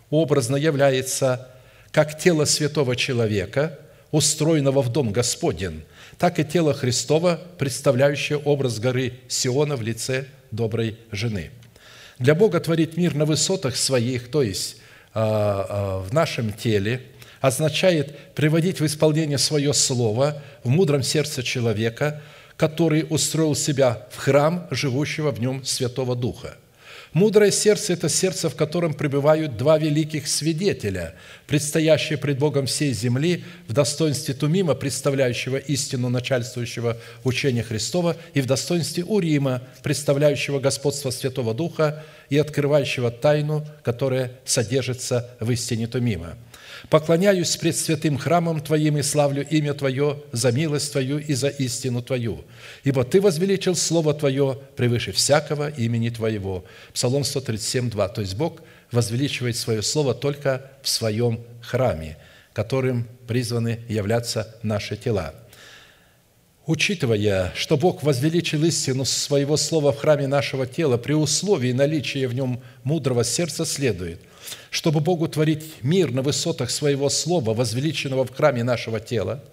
[0.09, 1.49] образно является
[1.91, 3.79] как тело святого человека,
[4.11, 5.83] устроенного в дом Господен,
[6.19, 11.49] так и тело Христова, представляющее образ горы Сиона в лице доброй жены.
[12.19, 14.77] Для Бога творить мир на высотах своих, то есть
[15.13, 17.01] в нашем теле,
[17.39, 22.21] означает приводить в исполнение свое слово в мудром сердце человека–
[22.57, 26.55] который устроил себя в храм живущего в нем Святого Духа.
[27.13, 31.13] Мудрое сердце– это сердце, в котором пребывают два великих свидетеля,
[31.45, 38.47] предстоящие пред Богом всей земли в достоинстве Тумима, представляющего истину начальствующего учения Христова, и в
[38.47, 46.35] достоинстве Урима, представляющего господство Святого Духа и открывающего тайну, которая содержится в истине Тумима.
[46.89, 52.01] Поклоняюсь пред святым храмом Твоим и славлю имя Твое за милость Твою и за истину
[52.01, 52.43] Твою.
[52.83, 56.65] Ибо Ты возвеличил Слово Твое превыше всякого имени Твоего».
[56.93, 58.07] Псалом 137, 2.
[58.09, 62.17] То есть Бог возвеличивает Свое Слово только в Своем храме,
[62.51, 65.33] которым призваны являться наши тела.
[66.65, 72.33] Учитывая, что Бог возвеличил истину своего слова в храме нашего тела, при условии наличия в
[72.33, 74.19] нем мудрого сердца следует–
[74.69, 79.43] чтобы Богу творить мир на высотах своего слова, возвеличенного в храме нашего тела,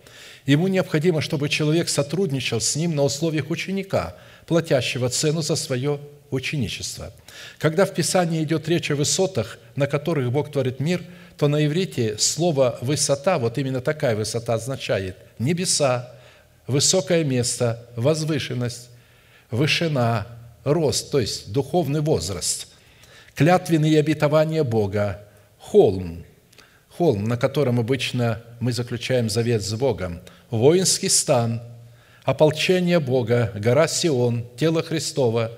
[0.46, 6.00] ему необходимо, чтобы человек сотрудничал с ним на условиях ученика, платящего цену за свое
[6.30, 7.12] ученичество.
[7.58, 11.02] Когда в Писании идет речь о высотах, на которых Бог творит мир,
[11.36, 16.12] то на иврите слово «высота», вот именно такая высота означает небеса,
[16.66, 18.90] высокое место, возвышенность,
[19.50, 20.26] вышина,
[20.64, 22.68] рост, то есть духовный возраст–
[23.40, 25.22] клятвенные обетования Бога,
[25.56, 26.26] холм,
[26.90, 31.62] холм, на котором обычно мы заключаем завет с Богом, воинский стан,
[32.24, 35.52] ополчение Бога, гора Сион, тело Христова,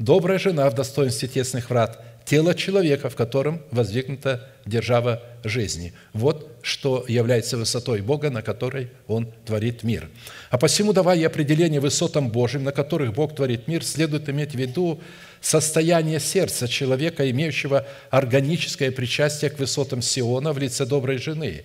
[0.00, 5.92] добрая жена в достоинстве тесных врат, тело человека, в котором воздвигнута держава жизни.
[6.12, 10.08] Вот что является высотой Бога, на которой Он творит мир.
[10.50, 15.00] А посему, давая определение высотам Божьим, на которых Бог творит мир, следует иметь в виду
[15.40, 21.64] состояние сердца человека, имеющего органическое причастие к высотам Сиона в лице доброй жены,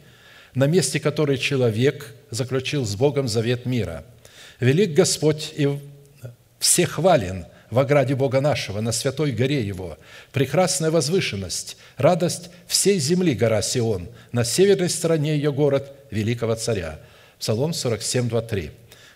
[0.55, 4.05] на месте которой человек заключил с Богом завет мира.
[4.59, 5.79] Велик Господь и
[6.59, 9.97] всехвален– в ограде Бога нашего, на святой горе Его,
[10.31, 16.99] прекрасная возвышенность, радость всей земли гора Сион, на северной стороне ее город великого царя».
[17.39, 18.71] Псалом 47, 2, 3.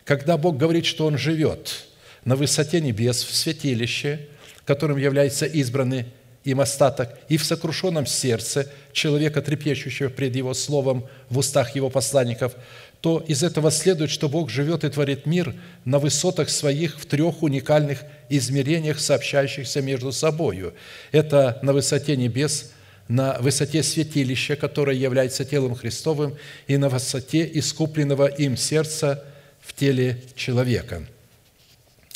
[0.06, 1.86] Когда Бог говорит, что Он живет
[2.26, 4.28] на высоте небес, в святилище,
[4.67, 6.06] которым является избранный
[6.43, 12.53] им остаток, и в сокрушенном сердце человека, трепещущего пред Его Словом в устах Его посланников–
[13.01, 15.53] то из этого следует, что Бог живет и творит мир
[15.86, 20.73] на высотах своих в трех уникальных измерениях, сообщающихся между собою.
[21.12, 22.71] Это на высоте небес,
[23.08, 26.36] на высоте святилища, которое является телом Христовым,
[26.67, 29.23] и на высоте искупленного им сердца
[29.62, 31.06] в теле человека.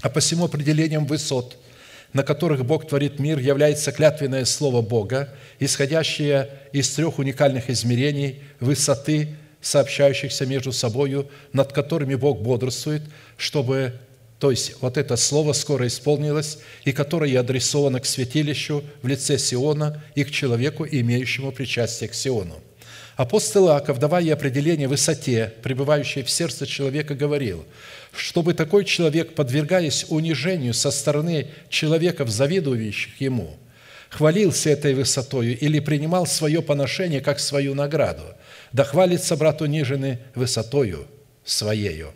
[0.02, 1.58] А посему определением высот,
[2.14, 9.36] на которых Бог творит мир, является клятвенное Слово Бога, исходящее из трех уникальных измерений высоты
[9.62, 13.04] сообщающихся между собою, над которыми Бог бодрствует,
[13.38, 13.94] чтобы,
[14.40, 20.04] то есть вот это слово скоро исполнилось, и которое адресовано к святилищу в лице Сиона
[20.16, 22.60] и к человеку, имеющему причастие к Сиону.
[23.18, 27.66] Апостол Иаков, давая определение высоте, пребывающей в сердце человека, говорил,
[28.14, 33.58] чтобы такой человек, подвергаясь унижению со стороны человеков, завидующих ему,
[34.10, 38.24] хвалился этой высотою или принимал свое поношение как свою награду–
[38.74, 41.08] да хвалится брат униженный высотою
[41.44, 42.12] своею».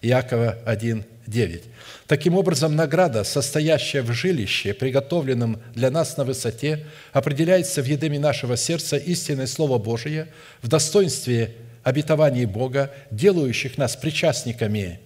[0.00, 1.62] Иакова 1, 9.
[2.08, 8.56] Таким образом, награда, состоящая в жилище, приготовленном для нас на высоте, определяется в едеме нашего
[8.56, 10.28] сердца истинное Слово Божие
[10.60, 14.98] в достоинстве обетований Бога, делающих нас причастниками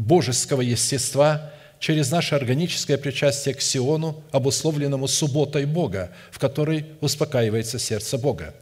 [0.00, 8.18] божеского естества через наше органическое причастие к Сиону, обусловленному субботой Бога, в которой успокаивается сердце
[8.18, 8.54] Бога.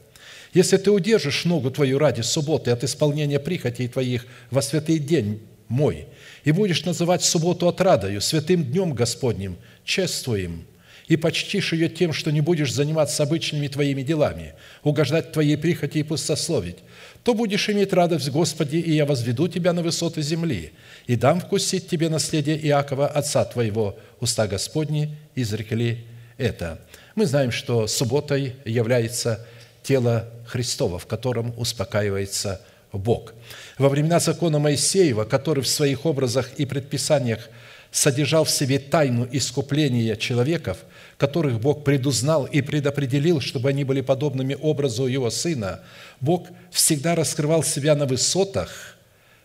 [0.53, 6.07] Если ты удержишь ногу твою ради субботы от исполнения прихотей твоих во святый день мой,
[6.45, 10.65] и будешь называть субботу отрадою, святым днем Господним, чествуем,
[11.07, 16.03] и почтишь ее тем, что не будешь заниматься обычными твоими делами, угождать твоей прихоти и
[16.03, 16.79] пустословить,
[17.25, 20.73] то будешь иметь радость в Господе, и я возведу тебя на высоты земли,
[21.07, 26.05] и дам вкусить тебе наследие Иакова, отца твоего, уста Господни изрекли
[26.37, 26.81] это».
[27.15, 29.45] Мы знаем, что субботой является
[29.83, 32.61] тело Христова, в котором успокаивается
[32.93, 33.35] Бог.
[33.77, 37.49] Во времена закона Моисеева, который в своих образах и предписаниях
[37.91, 40.79] содержал в себе тайну искупления человеков,
[41.19, 45.81] которых Бог предузнал и предопределил, чтобы они были подобными образу Его Сына,
[46.21, 48.97] Бог всегда раскрывал себя на высотах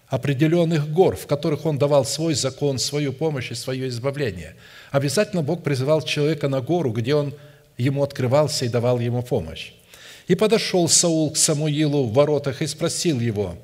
[0.08, 4.56] определенных гор, в которых Он давал свой закон, свою помощь и свое избавление.
[4.92, 7.34] Обязательно Бог призывал человека на гору, где Он
[7.78, 9.74] ему открывался и давал ему помощь.
[10.28, 13.58] И подошел Саул к Самуилу в воротах и спросил его,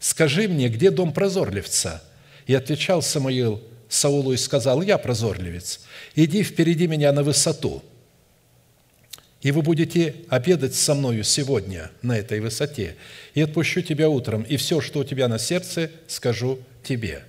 [0.00, 2.02] «Скажи мне, где дом прозорливца?»
[2.48, 3.62] И отвечал Самуил
[3.92, 5.80] Саулу и сказал, «Я прозорливец,
[6.14, 7.82] иди впереди меня на высоту,
[9.42, 12.96] и вы будете обедать со мною сегодня на этой высоте,
[13.34, 17.24] и отпущу тебя утром, и все, что у тебя на сердце, скажу тебе».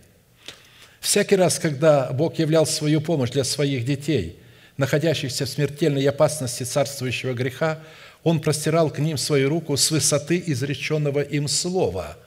[1.02, 4.40] Всякий раз, когда Бог являл свою помощь для своих детей,
[4.78, 7.82] находящихся в смертельной опасности царствующего греха,
[8.24, 12.18] Он простирал к ним свою руку с высоты изреченного им слова,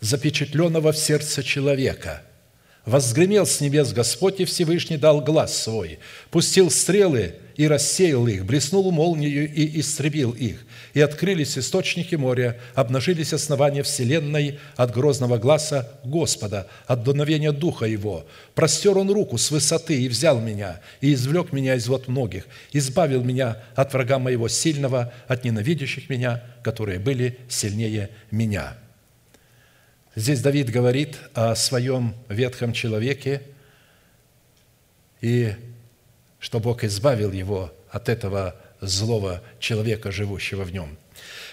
[0.00, 2.24] запечатленного в сердце человека–
[2.86, 5.98] Возгремел с небес Господь, и Всевышний дал глаз свой,
[6.30, 10.64] пустил стрелы и рассеял их, блеснул молнию и истребил их.
[10.94, 18.26] И открылись источники моря, обнажились основания вселенной от грозного глаза Господа, от дуновения Духа Его.
[18.54, 23.22] Простер Он руку с высоты и взял меня, и извлек меня из вот многих, избавил
[23.22, 28.74] меня от врага моего сильного, от ненавидящих меня, которые были сильнее меня».
[30.14, 33.42] Здесь Давид говорит о своем ветхом человеке
[35.20, 35.54] и
[36.38, 40.96] что Бог избавил его от этого злого человека, живущего в нем.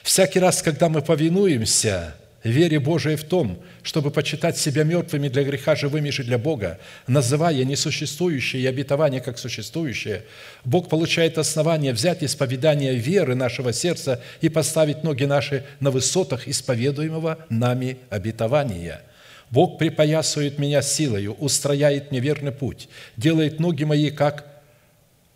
[0.03, 2.15] Всякий раз, когда мы повинуемся–
[2.49, 7.63] вере Божией в том, чтобы почитать себя мертвыми для греха, живыми же для Бога, называя
[7.63, 10.23] несуществующее и обетование как существующее,
[10.65, 17.39] Бог получает основание взять исповедание веры нашего сердца и поставить ноги наши на высотах исповедуемого
[17.49, 19.01] нами обетования–
[19.49, 24.45] Бог припоясывает меня силою, устрояет мне верный путь, делает ноги мои, как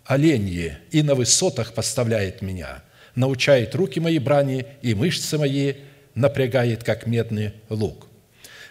[0.06, 2.84] оленьи, и на высотах поставляет меня,
[3.16, 5.76] научает руки мои брани и мышцы мои
[6.22, 8.08] напрягает, как медный лук.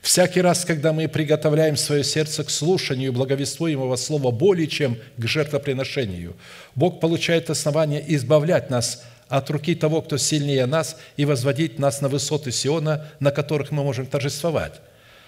[0.01, 6.37] Всякий раз, когда мы приготовляем свое сердце к слушанию благовествуемого слова более чем к жертвоприношению,
[6.75, 12.09] Бог получает основание избавлять нас от руки того, кто сильнее нас, и возводить нас на
[12.09, 14.81] высоты Сиона, на которых мы можем торжествовать.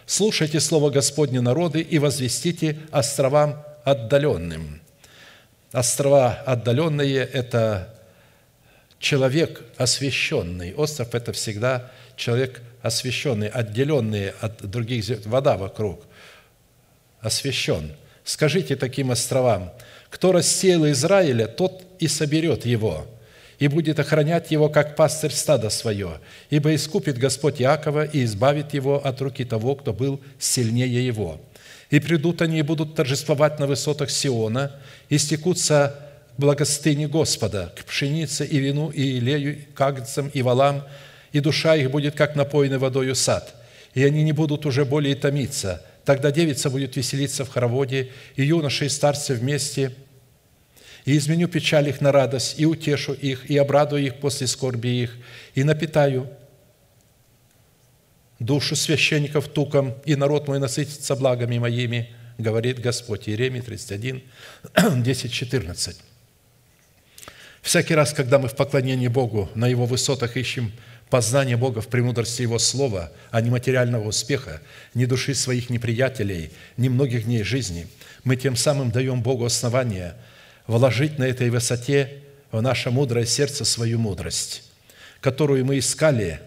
[0.07, 4.81] Слушайте Слово Господне народы и возвестите островам отдаленным.
[5.73, 7.95] Острова отдаленные– это
[8.99, 10.75] человек освященный.
[10.75, 16.05] Остров– это всегда человек освященный, отделенный от других, вода вокруг,
[17.21, 17.93] освящен.
[18.25, 19.73] Скажите таким островам,
[20.11, 23.07] кто рассеял Израиля, тот и соберет его,
[23.59, 26.19] и будет охранять его, как пастырь стада свое,
[26.51, 31.41] ибо искупит Господь Иакова и избавит его от руки того, кто был сильнее его.
[31.91, 34.73] И придут они и будут торжествовать на высотах Сиона,
[35.09, 35.95] и стекутся
[36.37, 40.85] к благостыне Господа, к пшенице и вину, и илею, к агнцам и валам,
[41.33, 43.55] и душа их будет, как напоенный водою сад,
[43.95, 45.85] и они не будут уже более томиться.
[46.05, 49.95] Тогда девица будет веселиться в хороводе, и юноши и старцы вместе,
[51.05, 55.17] и изменю печаль их на радость, и утешу их, и обрадую их после скорби их,
[55.55, 56.29] и напитаю
[58.39, 63.29] душу священников туком, и народ мой насытится благами моими, говорит Господь.
[63.29, 64.23] Иеремия 31,
[64.97, 65.97] 10, 14.
[67.63, 70.73] Всякий раз, когда мы в поклонении Богу на Его высотах ищем
[71.13, 74.63] познание Бога в премудрости Его Слова, а не материального успеха,
[74.95, 77.87] ни души своих неприятелей, ни многих дней жизни,
[78.25, 80.15] мы тем самым даем Богу основание
[80.67, 84.63] вложить на этой высоте в наше мудрое сердце свою мудрость,
[85.21, 86.41] которую мы искали,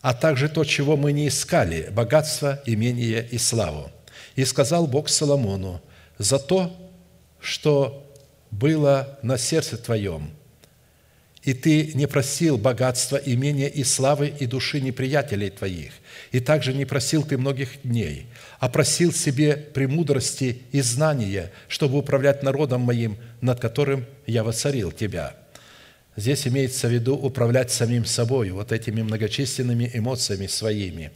[0.00, 3.90] а также то, чего мы не искали– богатство, имение и славу.
[4.34, 5.82] И сказал Бог Соломону,
[6.16, 6.74] «За то,
[7.38, 8.10] что
[8.50, 10.30] было на сердце твоем–
[11.44, 15.92] и ты не просил богатства, имения и славы и души неприятелей твоих,
[16.32, 18.26] и также не просил ты многих дней,
[18.58, 25.36] а просил себе премудрости и знания, чтобы управлять народом моим, над которым я воцарил тебя».
[26.16, 31.10] Здесь имеется в виду управлять самим собой, вот этими многочисленными эмоциями своими.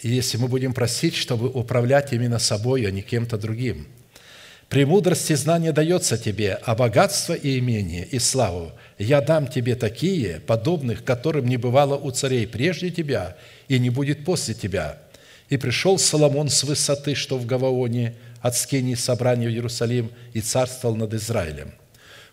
[0.00, 3.86] И если мы будем просить, чтобы управлять именно собой, а не кем-то другим–
[4.68, 10.40] Премудрость и знание дается тебе, а богатство и имение и славу я дам тебе такие,
[10.40, 13.36] подобных которым не бывало у царей прежде тебя
[13.68, 14.98] и не будет после тебя.
[15.48, 20.96] И пришел Соломон с высоты, что в Гаваоне, от скинии собрания в Иерусалим, и царствовал
[20.96, 21.72] над Израилем–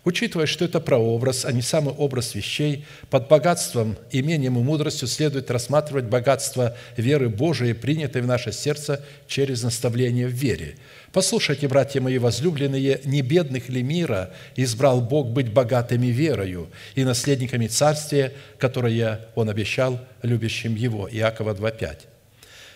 [0.04, 5.48] Учитывая, что это прообраз, а не самый образ вещей, под богатством, имением и мудростью следует
[5.48, 10.74] рассматривать богатство веры Божией, принятой в наше сердце через наставление в вере.
[11.12, 17.68] Послушайте, братья мои возлюбленные, не бедных ли мира избрал Бог быть богатыми верою и наследниками
[17.68, 21.08] царствия, которое Он обещал любящим Его.
[21.08, 21.98] Иакова 2,5.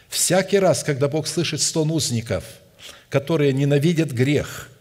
[0.09, 2.45] Всякий раз, когда Бог слышит стон узников,
[3.09, 4.71] которые ненавидят грех–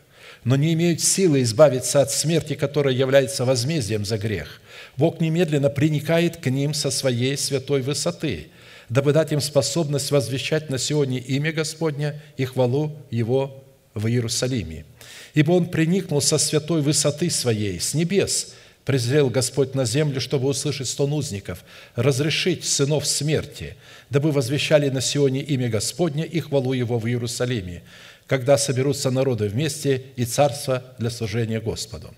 [0.45, 4.61] но не имеют силы избавиться от смерти, которая является возмездием за грех.
[4.95, 8.47] Бог немедленно приникает к ним со своей святой высоты,
[8.87, 13.63] дабы дать им способность возвещать на сегодня имя Господня и хвалу Его
[13.95, 14.85] в Иерусалиме.
[15.33, 18.53] Ибо Он приникнул со святой высоты Своей, с небес,
[18.85, 21.65] презрел Господь на землю, чтобы услышать стон узников,
[21.95, 23.75] разрешить сынов смерти,
[24.11, 27.81] дабы возвещали на Сионе имя Господня и хвалу Его в Иерусалиме,
[28.27, 32.13] когда соберутся народы вместе и царство для служения Господу.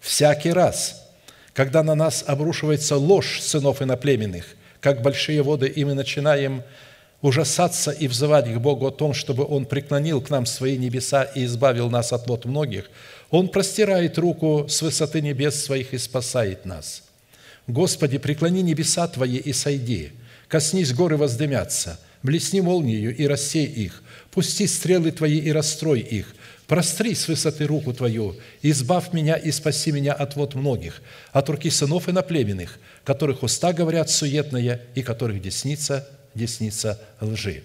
[0.00, 1.06] Всякий раз,
[1.52, 4.46] когда на нас обрушивается ложь сынов иноплеменных,
[4.80, 6.62] как большие воды, и мы начинаем
[7.22, 11.44] ужасаться и взывать к Богу о том, чтобы Он преклонил к нам свои небеса и
[11.44, 12.90] избавил нас от лот многих,
[13.30, 17.02] Он простирает руку с высоты небес своих и спасает нас.
[17.66, 20.12] Господи, преклони небеса Твои и сойди,
[20.48, 24.02] коснись горы воздымятся, блесни молнию и рассей их,
[24.36, 26.34] пусти стрелы Твои и расстрой их,
[26.66, 31.00] простри с высоты руку Твою, избавь меня и спаси меня от вот многих,
[31.32, 37.62] от руки сынов иноплеменных, которых уста говорят суетное и которых десница, десница лжи.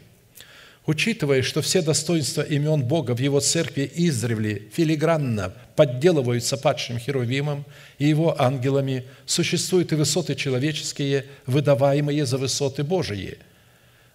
[0.85, 7.65] Учитывая, что все достоинства имен Бога в Его церкви издревле филигранно подделываются падшим Херувимом
[7.99, 13.39] и Его ангелами, существуют и высоты человеческие, выдаваемые за высоты Божии–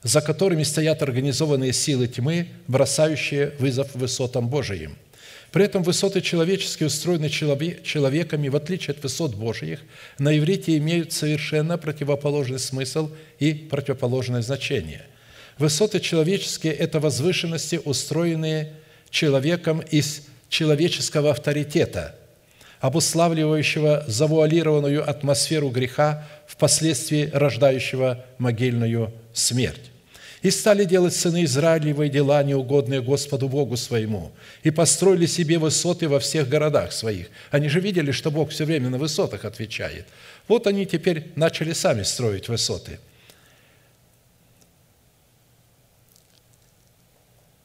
[0.06, 4.96] за которыми стоят организованные силы тьмы, бросающие вызов высотам Божиим.
[5.50, 9.80] При этом высоты человеческие устроены человеками, в отличие от высот Божьих,
[10.20, 15.02] на иврите имеют совершенно противоположный смысл и противоположное значение.
[15.58, 18.74] Высоты человеческие– это возвышенности, устроенные
[19.10, 22.14] человеком из человеческого авторитета,
[22.78, 29.90] обуславливающего завуалированную атмосферу греха, впоследствии рождающего могильную смерть
[30.46, 34.30] и стали делать сыны Израилевы дела, неугодные Господу Богу своему,
[34.62, 37.30] и построили себе высоты во всех городах своих.
[37.50, 40.06] Они же видели, что Бог все время на высотах отвечает.
[40.46, 43.00] Вот они теперь начали сами строить высоты.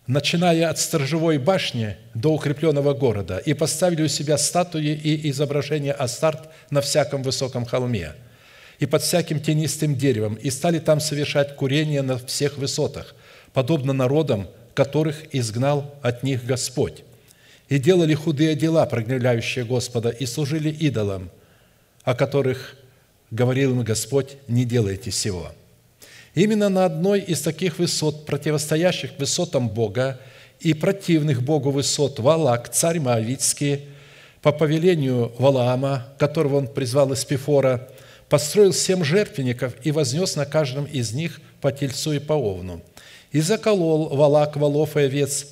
[0.08, 6.50] начиная от сторожевой башни до укрепленного города, и поставили у себя статуи и изображения Астарт
[6.72, 8.16] на всяком высоком холме–
[8.82, 13.14] и под всяким тенистым деревом, и стали там совершать курение на всех высотах,
[13.54, 17.04] подобно народам, которых изгнал от них Господь.
[17.70, 21.30] И делали худые дела, прогневляющие Господа, и служили идолам,
[22.04, 22.76] о которых
[23.30, 25.52] говорил им Господь, не делайте сего.
[26.34, 30.20] Именно на одной из таких высот, противостоящих высотам Бога
[30.60, 33.82] и противных Богу высот, Валак, царь Моавицкий,
[34.42, 37.88] по повелению Валаама, которого он призвал из Пифора,
[38.32, 42.82] построил семь жертвенников и вознес на каждом из них по тельцу и по овну.
[43.34, 45.48] И заколол Валак волов и овец,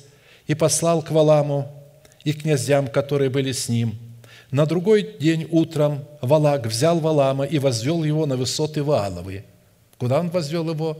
[0.46, 1.70] и послал к Валаму
[2.24, 3.98] и князьям, которые были с ним.
[4.50, 9.44] На другой день утром Валак взял Валама и возвел его на высоты Вааловы.
[9.98, 10.96] Куда он возвел его?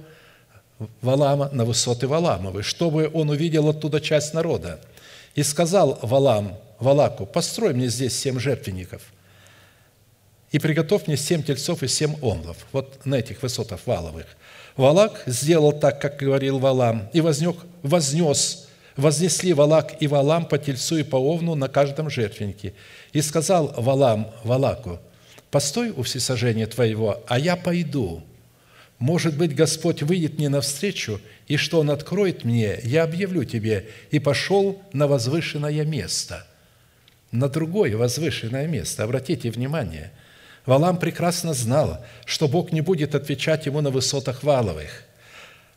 [1.01, 4.81] Валама на высоты Валамовы, чтобы он увидел оттуда часть народа.
[5.35, 9.01] И сказал Валам Валаку, построй мне здесь семь жертвенников–
[10.51, 12.57] и приготовь мне семь тельцов и семь омлов».
[12.73, 14.27] Вот на этих высотах валовых.
[14.77, 20.99] Валак сделал так, как говорил Валам, и вознес, вознес вознесли Валак и Валам по тельцу
[20.99, 22.75] и по овну на каждом жертвеннике.
[23.13, 24.99] И сказал Валам Валаку,
[25.51, 28.23] «Постой у всесожжения твоего, а я пойду.
[28.99, 33.89] Может быть, Господь выйдет мне навстречу, и что Он откроет мне, я объявлю тебе».
[34.11, 36.47] И пошел на возвышенное место.
[37.33, 39.05] На другое возвышенное место.
[39.05, 40.13] Обратите внимание–
[40.67, 45.05] Валам прекрасно знал, что Бог не будет отвечать ему на высотах валовых.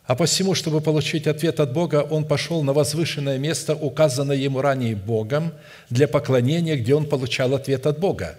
[0.06, 4.94] А посему, чтобы получить ответ от Бога, он пошел на возвышенное место, указанное ему ранее
[4.94, 5.54] Богом,
[5.88, 8.36] для поклонения, где он получал ответ от Бога.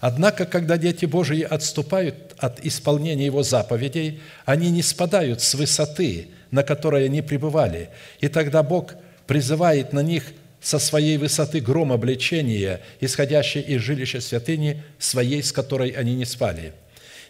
[0.00, 6.62] Однако, когда дети Божии отступают от исполнения Его заповедей, они не спадают с высоты, на
[6.62, 7.88] которой они пребывали,
[8.20, 8.94] и тогда Бог
[9.26, 10.24] призывает на них
[10.60, 16.72] со своей высоты гром обличения, исходящий из жилища святыни своей, с которой они не спали.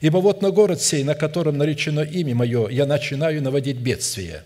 [0.01, 4.45] Ибо вот на город сей, на котором наречено имя Мое, я начинаю наводить бедствие.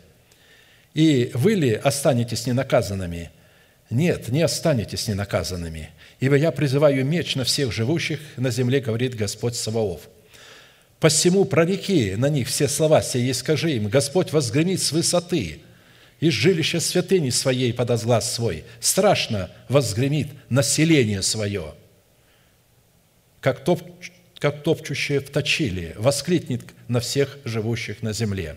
[0.95, 3.31] И вы ли останетесь ненаказанными?
[3.91, 9.55] Нет, не останетесь ненаказанными, ибо я призываю меч на всех живущих на земле, говорит Господь
[9.55, 10.01] Саваоф.
[10.99, 15.61] Посему прореки на них все слова сей и скажи им, Господь возгремит с высоты–
[16.23, 21.75] из жилища святыни своей подаст свой, страшно возгремит население свое,
[23.41, 23.83] как, топ,
[24.39, 28.57] как топчущее в точиле, воскликнет на всех живущих на земле.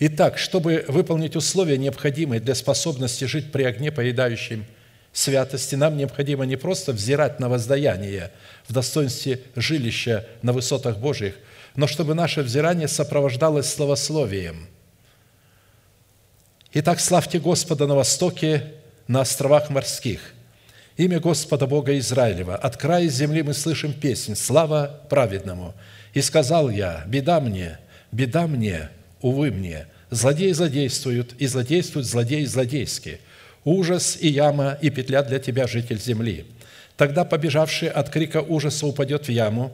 [0.00, 4.64] Итак, чтобы выполнить условия, необходимые для способности жить при огне, поедающем
[5.12, 8.32] святости нам необходимо не просто взирать на воздаяние
[8.66, 11.36] в достоинстве жилища на высотах Божьих,
[11.76, 14.66] но чтобы наше взирание сопровождалось словословием.
[16.72, 18.62] Итак, славьте Господа на востоке,
[19.08, 20.20] на островах морских.
[20.96, 22.54] Имя Господа Бога Израилева.
[22.54, 25.74] От края земли мы слышим песнь «Слава праведному».
[26.14, 27.80] И сказал я, беда мне,
[28.12, 28.88] беда мне,
[29.20, 33.18] увы мне, злодеи злодействуют, и злодействуют злодеи злодейские.
[33.64, 36.46] Ужас и яма, и петля для тебя, житель земли.
[36.96, 39.72] Тогда побежавший от крика ужаса упадет в яму,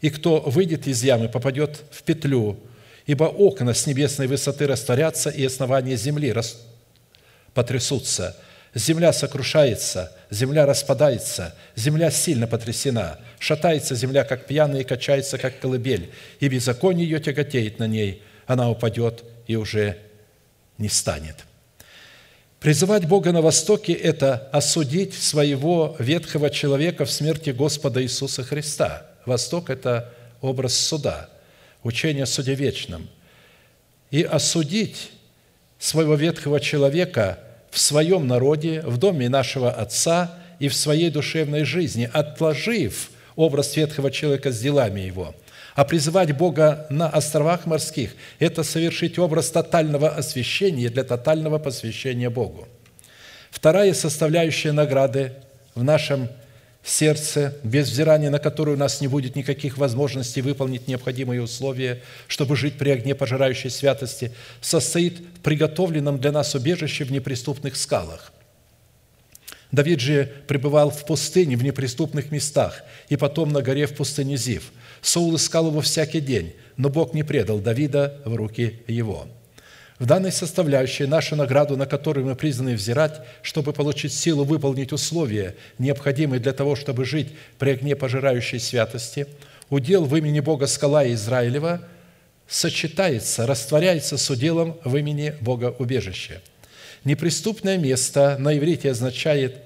[0.00, 2.58] и кто выйдет из ямы, попадет в петлю,
[3.06, 6.34] ибо окна с небесной высоты растворятся, и основания земли
[7.54, 8.36] потрясутся.
[8.72, 13.18] Земля сокрушается, земля распадается, земля сильно потрясена.
[13.40, 18.22] Шатается земля, как пьяная, и качается, как колыбель, и беззаконие ее тяготеет на ней.
[18.46, 19.98] Она упадет и уже
[20.78, 21.36] не станет.
[22.60, 29.06] Призывать Бога на Востоке– это осудить своего ветхого человека в смерти Господа Иисуса Христа.
[29.26, 31.28] Восток– это образ суда–
[31.82, 33.08] учение о суде вечном,
[34.10, 35.10] и осудить
[35.78, 37.38] своего ветхого человека
[37.70, 44.10] в своем народе, в доме нашего Отца и в своей душевной жизни, отложив образ ветхого
[44.10, 45.34] человека с делами его.
[45.74, 52.68] А призывать Бога на островах морских– это совершить образ тотального освящения для тотального посвящения Богу.
[53.50, 55.32] Вторая составляющая награды
[55.74, 56.28] в нашем
[56.82, 62.56] сердце, без взирания на которое у нас не будет никаких возможностей выполнить необходимые условия, чтобы
[62.56, 68.32] жить при огне пожирающей святости, состоит в приготовленном для нас убежище в неприступных скалах.
[69.72, 74.72] Давид же пребывал в пустыне, в неприступных местах, и потом на горе в пустыне Зив.
[75.00, 79.28] Саул искал его всякий день, но Бог не предал Давида в руки его–
[80.00, 85.54] в данной составляющей нашу награду, на которую мы призваны взирать, чтобы получить силу выполнить условия,
[85.78, 87.28] необходимые для того, чтобы жить
[87.58, 89.26] при огне пожирающей святости,
[89.68, 91.82] удел в имени Бога скала Израилева
[92.48, 96.40] сочетается, растворяется с уделом в имени Бога убежище.
[97.04, 99.58] Неприступное место на иврите означает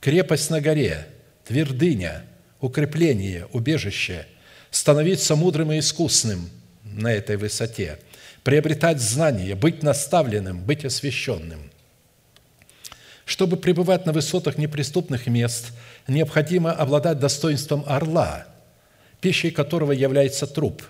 [0.00, 1.08] крепость на горе,
[1.44, 2.24] твердыня,
[2.60, 4.26] укрепление, убежище,
[4.70, 6.48] становиться мудрым и искусным
[6.84, 7.98] на этой высоте–
[8.44, 11.70] приобретать знания, быть наставленным, быть освященным.
[13.24, 15.72] Чтобы пребывать на высотах неприступных мест,
[16.08, 18.46] необходимо обладать достоинством орла,
[19.20, 20.82] пищей которого является труп,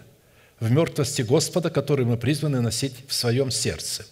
[0.59, 4.07] в мертвости Господа, который мы призваны носить в своем сердце.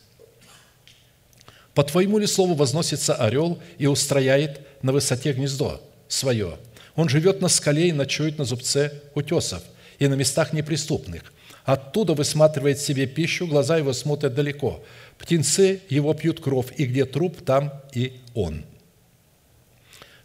[1.74, 6.58] По твоему ли слову возносится орел и устрояет на высоте гнездо свое?
[6.96, 9.62] Он живет на скале и ночует на зубце утесов
[9.98, 11.32] и на местах неприступных–
[11.68, 14.82] Оттуда высматривает себе пищу, глаза его смотрят далеко.
[15.18, 18.64] Птенцы его пьют кровь, и где труп, там и он.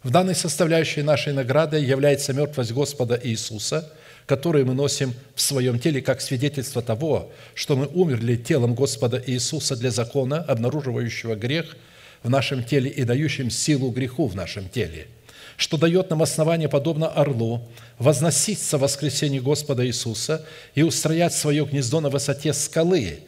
[0.02, 3.92] В данной составляющей нашей награды является мертвость Господа Иисуса,
[4.24, 9.76] которую мы носим в своем теле как свидетельство того, что мы умерли телом Господа Иисуса
[9.76, 11.76] для закона, обнаруживающего грех
[12.22, 15.08] в нашем теле и дающим силу греху в нашем теле–
[15.56, 17.66] что дает нам основание, подобно орлу,
[17.98, 20.44] возноситься в воскресение Господа Иисуса
[20.74, 23.20] и устроять свое гнездо на высоте скалы,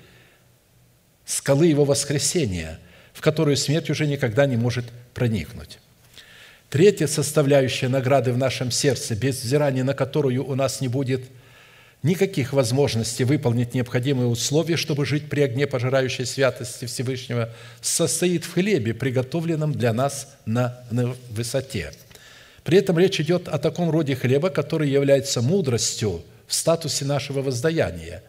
[1.25, 2.79] скалы Его воскресения,
[3.13, 5.79] в которую смерть уже никогда не может проникнуть.
[6.69, 11.23] Третья составляющая награды в нашем сердце, без взирания на которую у нас не будет
[12.03, 17.51] никаких возможностей выполнить необходимые условия, чтобы жить при огне пожирающей святости Всевышнего,
[17.81, 21.93] состоит в хлебе, приготовленном для нас на, на высоте–
[22.67, 28.25] при этом речь идет о таком роде хлеба, который является мудростью в статусе нашего воздаяния,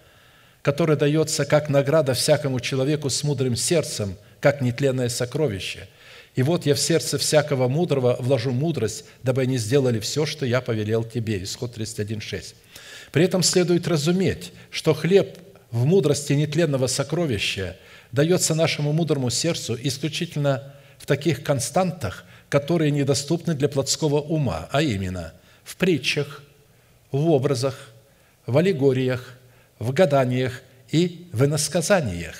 [0.61, 5.87] который дается как награда всякому человеку с мудрым сердцем, как нетленное сокровище.
[6.35, 10.61] И вот я в сердце всякого мудрого вложу мудрость, дабы они сделали все, что я
[10.61, 11.41] повелел тебе».
[11.41, 12.53] Исход 31.6.
[13.11, 15.35] При этом следует разуметь, что хлеб
[15.71, 17.75] в мудрости нетленного сокровища
[18.11, 25.33] дается нашему мудрому сердцу исключительно в таких константах– которые недоступны для плотского ума, а именно
[25.63, 26.43] в притчах,
[27.11, 27.91] в образах,
[28.45, 29.37] в аллегориях,
[29.79, 32.35] в гаданиях и в иносказаниях,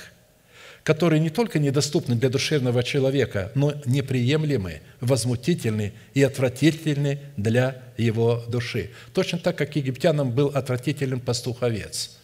[0.83, 8.91] которые не только недоступны для душевного человека, но неприемлемы, возмутительны и отвратительны для его души.
[9.13, 12.17] Точно так, как египтянам был отвратителен пастух-овец.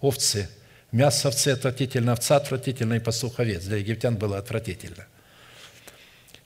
[0.00, 0.48] Овцы,
[0.92, 3.64] мясо овцы отвратительно, овца отвратительно и пастух-овец.
[3.64, 5.06] Для египтян было отвратительно.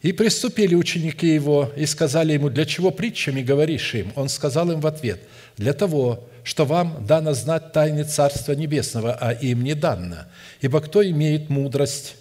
[0.00, 4.12] И приступили ученики его и сказали ему, для чего притчами говоришь им?
[4.14, 5.20] Он сказал им в ответ,
[5.56, 10.26] для того, что вам дано знать тайны Царства Небесного, а им не дано.
[10.60, 12.14] Ибо кто имеет мудрость,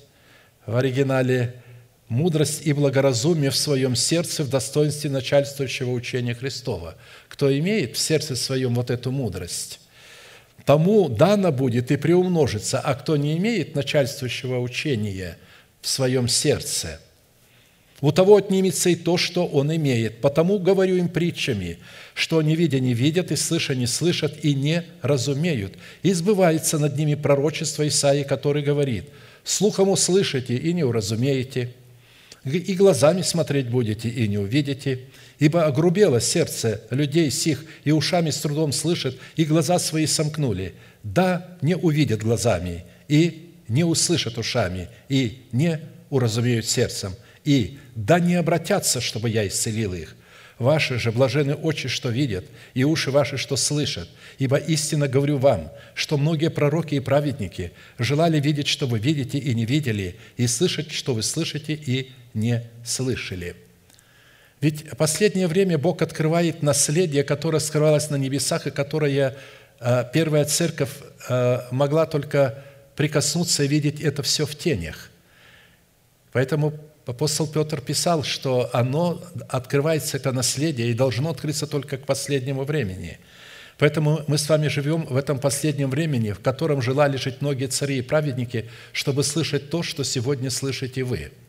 [0.66, 1.62] в оригинале
[2.10, 6.96] мудрость и благоразумие в своем сердце в достоинстве начальствующего учения Христова.
[7.28, 9.80] Кто имеет в сердце своем вот эту мудрость,
[10.66, 15.38] тому дано будет и приумножится, а кто не имеет начальствующего учения
[15.82, 17.00] в своем сердце,
[18.02, 20.22] у того отнимется и то, что он имеет.
[20.22, 21.80] Потому говорю им притчами,
[22.14, 25.74] что не видя не видят, и слыша не слышат, и не разумеют.
[26.04, 29.06] И сбывается над ними пророчество Исаии, который говорит,
[29.44, 31.74] «Слухом услышите и не уразумеете,
[32.44, 35.00] и глазами смотреть будете, и не увидите,
[35.40, 40.76] ибо огрубело сердце людей сих, и ушами с трудом слышат, и глаза свои сомкнули.
[41.04, 47.14] Да, не увидят глазами, и не услышат ушами, и не уразумеют сердцем,
[47.48, 50.18] и да не обратятся, чтобы я исцелил их.
[50.60, 52.44] Ваши же блажены очи, что видят,
[52.74, 54.10] и уши ваши, что слышат.
[54.38, 59.54] Ибо истинно говорю вам, что многие пророки и праведники желали видеть, что вы видите и
[59.54, 63.56] не видели, и слышать, что вы слышите и не слышали».
[64.60, 69.38] Ведь последнее время Бог открывает наследие, которое скрывалось на небесах, и которое
[69.80, 70.90] э, первая церковь
[71.30, 72.64] э, могла только
[72.96, 75.12] прикоснуться и видеть это все в тенях.
[76.32, 76.74] Поэтому
[77.10, 83.20] апостол Петр писал, что оно открывается, это наследие, и должно открыться только к последнему времени.
[83.78, 88.00] Поэтому мы с вами живем в этом последнем времени, в котором желали жить многие цари
[88.00, 91.32] и праведники, чтобы слышать то, что сегодня слышите вы–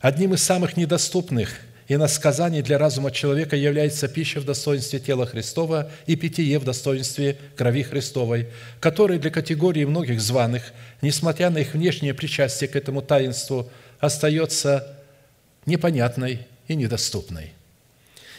[0.00, 1.56] Одним из самых недоступных
[1.88, 7.36] и насказаний для разума человека является пища в достоинстве тела Христова и питье в достоинстве
[7.56, 8.46] крови Христовой,
[8.78, 14.98] которые для категории многих званых, несмотря на их внешнее причастие к этому таинству, остается
[15.66, 17.52] непонятной и недоступной.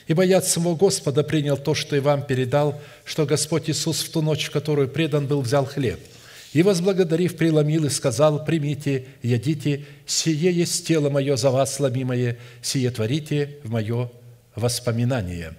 [0.08, 4.12] Ибо я от самого Господа принял то, что и вам передал, что Господь Иисус в
[4.12, 6.00] ту ночь, в которую предан был, взял хлеб–
[6.54, 12.90] и, возблагодарив, преломил и сказал, «Примите, едите, сие есть тело мое за вас сломимое, сие
[12.90, 14.12] творите в мое
[14.56, 15.54] воспоминание».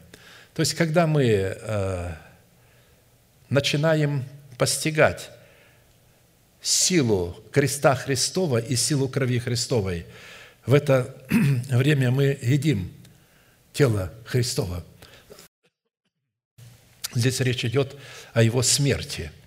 [0.54, 2.12] То есть, когда мы э,
[3.48, 4.24] начинаем
[4.58, 5.30] постигать
[6.62, 10.06] силу креста Христова и силу крови Христовой,
[10.66, 11.16] в это
[11.70, 12.92] время мы едим
[13.72, 14.84] тело Христова.
[17.14, 17.96] Здесь речь идет
[18.32, 19.30] о Его смерти–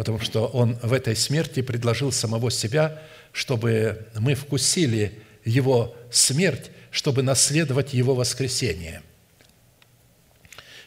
[0.00, 3.02] потому что Он в этой смерти предложил самого себя,
[3.32, 9.02] чтобы мы вкусили Его смерть, чтобы наследовать Его воскресение.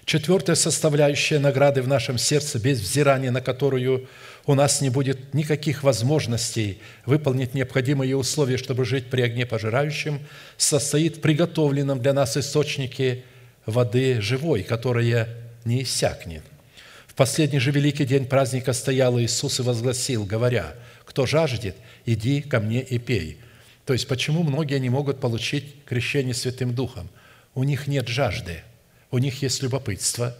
[0.05, 4.09] Четвертая составляющая награды в нашем сердце, без взирания на которую
[4.45, 10.19] у нас не будет никаких возможностей выполнить необходимые условия, чтобы жить при огне пожирающем,
[10.57, 13.23] состоит в приготовленном для нас источнике
[13.65, 15.29] воды живой, которая
[15.63, 16.43] не иссякнет.
[17.07, 20.75] В последний же великий день праздника стоял Иисус и возгласил, говоря,
[21.05, 21.75] «Кто жаждет,
[22.05, 23.37] иди ко мне и пей».
[23.85, 27.09] То есть, почему многие не могут получить крещение Святым Духом?
[27.53, 28.63] У них нет жажды,
[29.11, 30.35] у них есть любопытство,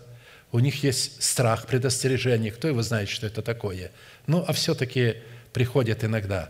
[0.53, 2.51] у них есть страх, предостережение.
[2.51, 3.91] Кто его знает, что это такое?
[4.25, 5.17] Ну, а все-таки
[5.51, 6.49] приходят иногда.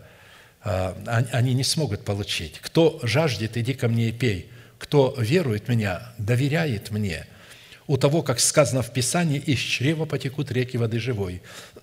[0.62, 0.96] А,
[1.32, 2.60] они не смогут получить.
[2.60, 4.48] Кто жаждет, иди ко мне и пей.
[4.78, 7.26] Кто верует в меня, доверяет мне–
[7.86, 11.42] у того, как сказано в Писании, из чрева потекут реки воды живой.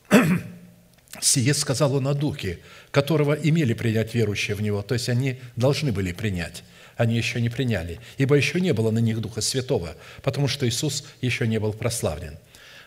[1.21, 2.59] Сие сказал он о Духе,
[2.89, 6.63] которого имели принять верующие в Него, то есть они должны были принять,
[6.97, 11.05] они еще не приняли, ибо еще не было на них Духа Святого, потому что Иисус
[11.21, 12.37] еще не был прославлен.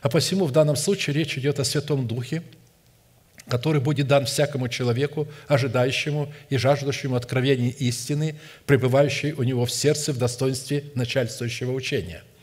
[0.03, 2.43] А посему в данном случае речь идет о Святом Духе,
[3.49, 8.37] который будет дан всякому человеку, ожидающему и жаждущему откровений истины,
[8.67, 12.23] пребывающей у него в сердце в достоинстве начальствующего учения–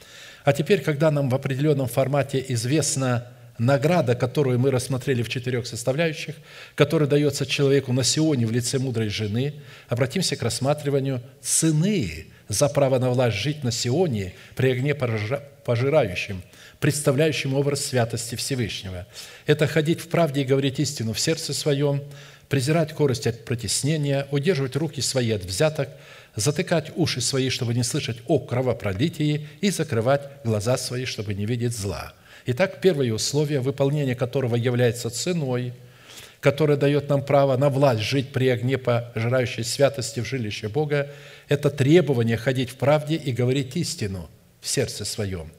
[0.43, 3.27] а теперь, когда нам в определенном формате известна
[3.61, 6.35] награда, которую мы рассмотрели в четырех составляющих,
[6.73, 9.53] которая дается человеку на Сионе в лице мудрой жены,
[9.87, 16.41] обратимся к рассматриванию цены за право на власть жить на Сионе при огне пожирающем,
[16.79, 19.05] представляющем образ святости Всевышнего.
[19.45, 22.01] Это ходить в правде и говорить истину в сердце своем,
[22.49, 25.89] презирать корость от протеснения, удерживать руки свои от взяток–
[26.35, 31.75] затыкать уши свои, чтобы не слышать о кровопролитии, и закрывать глаза свои, чтобы не видеть
[31.75, 32.13] зла.
[32.45, 35.73] Итак, первое условие, выполнение которого является ценой,
[36.39, 41.09] которое дает нам право на власть жить при огне пожирающей святости в жилище Бога,
[41.47, 44.29] это требование ходить в правде и говорить истину
[44.59, 45.51] в сердце своем.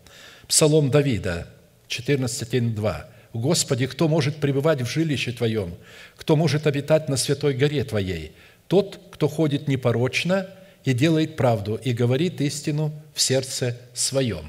[0.48, 1.46] Псалом Давида,
[1.88, 3.04] 14.1.2.
[3.32, 5.74] «Господи, кто может пребывать в жилище Твоем?
[6.16, 8.32] Кто может обитать на святой горе Твоей?
[8.66, 10.48] Тот, кто ходит непорочно
[10.84, 14.46] и делает правду, и говорит истину в сердце своем».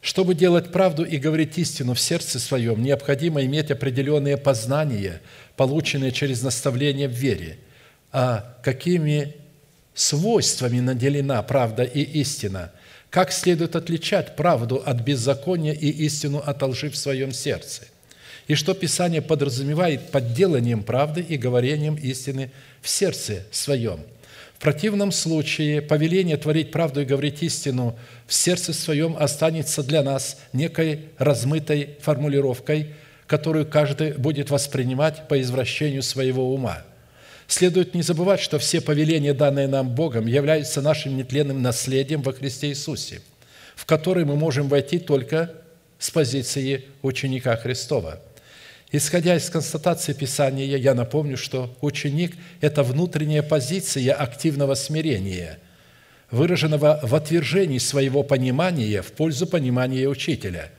[0.00, 5.20] Чтобы делать правду и говорить истину в сердце своем, необходимо иметь определенные познания,
[5.56, 7.58] полученные через наставление в вере.
[8.10, 9.34] а какими
[9.92, 12.72] свойствами наделена правда и истина,
[13.10, 17.82] как следует отличать правду от беззакония и истину от лжи в своем сердце,
[18.46, 24.00] и что Писание подразумевает под деланием правды и говорением истины в сердце своем.
[24.58, 27.96] В противном случае повеление творить правду и говорить истину
[28.26, 32.94] в сердце своем останется для нас некой размытой формулировкой,
[33.26, 36.82] которую каждый будет воспринимать по извращению своего ума–
[37.48, 42.68] Следует не забывать, что все повеления, данные нам Богом, являются нашим нетленным наследием во Христе
[42.68, 43.22] Иисусе,
[43.74, 45.54] в который мы можем войти только
[45.98, 48.20] с позиции ученика Христова.
[48.90, 55.58] Исходя из констатации Писания, я напомню, что ученик– это внутренняя позиция активного смирения,
[56.30, 60.70] выраженного в отвержении своего понимания в пользу понимания учителя–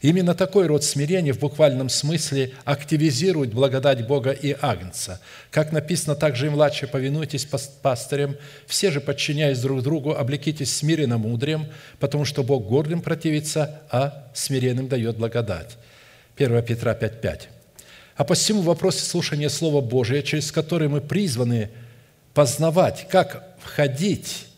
[0.00, 5.20] Именно такой род смирения в буквальном смысле активизирует благодать Бога и Агнца.
[5.50, 7.46] Как написано, также и младшие повинуйтесь
[7.82, 8.36] пастырям,
[8.66, 11.66] все же, подчиняясь друг другу, облекитесь смиренно мудрым,
[11.98, 15.76] потому что Бог гордым противится, а смиренным дает благодать.
[16.38, 17.40] 1 Петра 5,5.
[18.16, 21.70] А посему в вопросе слушания Слова Божия, через который мы призваны
[22.34, 24.48] познавать, как входить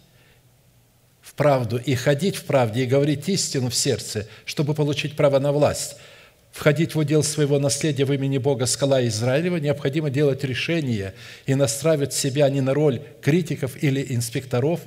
[1.41, 5.97] правду и ходить в правде, и говорить истину в сердце, чтобы получить право на власть,
[6.53, 11.15] входить в удел своего наследия в имени Бога скала Израилева, необходимо делать решение
[11.47, 14.81] и настраивать себя не на роль критиков или инспекторов,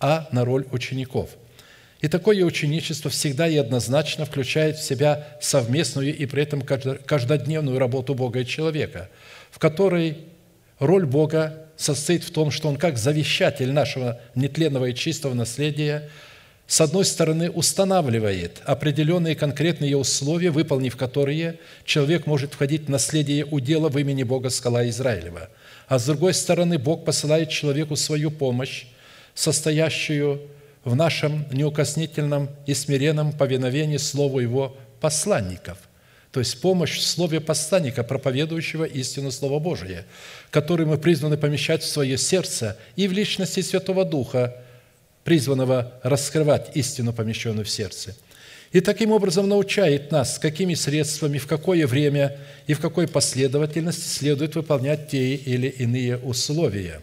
[0.00, 1.30] а на роль учеников.
[2.00, 8.14] И такое ученичество всегда и однозначно включает в себя совместную и при этом каждодневную работу
[8.14, 9.10] Бога и человека,
[9.50, 10.16] в которой
[10.78, 16.08] роль Бога состоит в том, что Он как завещатель нашего нетленного и чистого наследия,
[16.66, 23.88] с одной стороны, устанавливает определенные конкретные условия, выполнив которые человек может входить в наследие удела
[23.88, 25.50] в имени Бога Скала Израилева.
[25.88, 28.86] А с другой стороны, Бог посылает человеку свою помощь,
[29.34, 35.78] состоящую в нашем неукоснительном и смиренном повиновении Слову Его посланников–
[36.32, 40.06] то есть помощь в слове посланника, проповедующего истину Слова Божия,
[40.50, 44.56] который мы призваны помещать в свое сердце и в личности Святого Духа,
[45.24, 48.14] призванного раскрывать истину, помещенную в сердце.
[48.70, 54.54] И таким образом научает нас, какими средствами, в какое время и в какой последовательности следует
[54.54, 57.00] выполнять те или иные условия.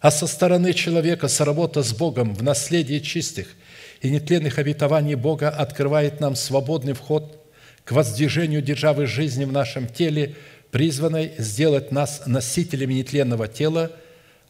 [0.00, 3.48] А со стороны человека соработа с Богом в наследии чистых–
[4.00, 7.44] и нетленных обетований Бога открывает нам свободный вход
[7.84, 10.34] к воздвижению державы жизни в нашем теле,
[10.70, 13.90] призванной сделать нас носителями нетленного тела,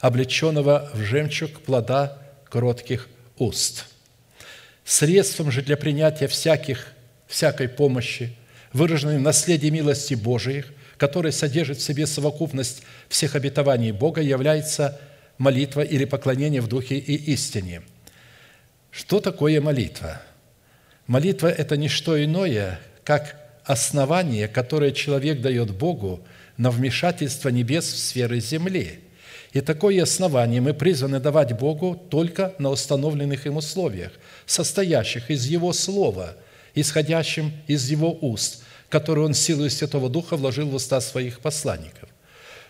[0.01, 2.19] облеченного в жемчуг плода
[2.49, 3.87] кротких уст.
[4.85, 6.89] Средством же для принятия всяких,
[7.27, 8.35] всякой помощи,
[8.73, 15.01] выраженной в наследии милости Божиих, которая содержит в себе совокупность всех обетований Бога, является
[15.39, 17.83] молитва или поклонение в Духе и истине–
[18.91, 20.21] что такое молитва?
[21.07, 26.21] Молитва– это не что иное, как основание, которое человек дает Богу
[26.57, 29.01] на вмешательство небес в сферы земли.
[29.53, 34.13] И такое основание мы призваны давать Богу только на установленных им условиях,
[34.47, 36.35] состоящих из Его Слова,
[36.75, 42.08] исходящим из Его уст, которые Он силой Святого Духа вложил в уста своих посланников.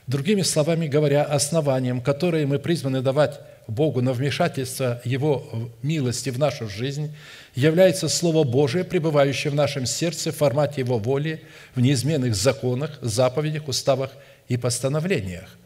[0.09, 5.47] Другими словами говоря, основанием, которое мы призваны давать Богу на вмешательство Его
[5.83, 7.15] милости в нашу жизнь
[7.55, 11.43] является Слово Божие, пребывающее в нашем сердце в формате Его воли,
[11.75, 14.11] в неизменных законах, заповедях, уставах
[14.49, 15.59] и постановлениях.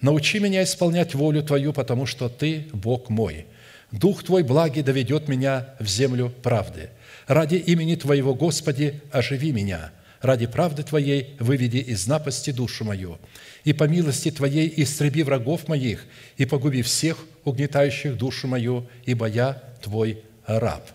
[0.00, 3.44] «Научи меня исполнять волю Твою, потому что Ты– Бог мой.
[3.90, 6.88] Дух Твой благий доведет меня в землю правды.
[7.26, 9.92] Ради имени Твоего, Господи, оживи меня.
[10.22, 13.18] Ради правды Твоей выведи из напасти душу мою
[13.64, 16.04] и по милости Твоей истреби врагов моих,
[16.36, 20.88] и погуби всех, угнетающих душу мою, ибо я Твой раб».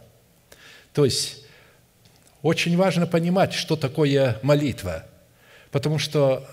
[0.94, 1.44] То есть,
[2.42, 5.06] очень важно понимать, что такое молитва,
[5.72, 6.50] потому что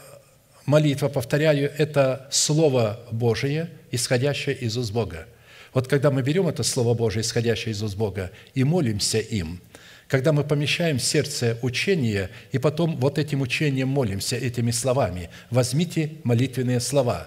[0.67, 5.29] молитва, повторяю, это Слово Божие, исходящее из уст Бога.
[5.73, 9.61] Вот когда мы берем это Слово Божие, исходящее из уст Бога, и молимся им–
[10.09, 15.31] когда мы помещаем в сердце учение, и потом вот этим учением молимся, этими словами.
[15.51, 17.27] Возьмите молитвенные слова.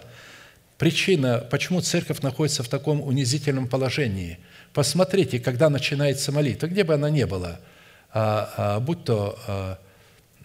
[0.77, 4.37] Причина, почему церковь находится в таком унизительном положении.
[4.73, 7.59] Посмотрите, когда начинается молитва, где бы она ни была,
[8.13, 9.79] а, а, будь то а,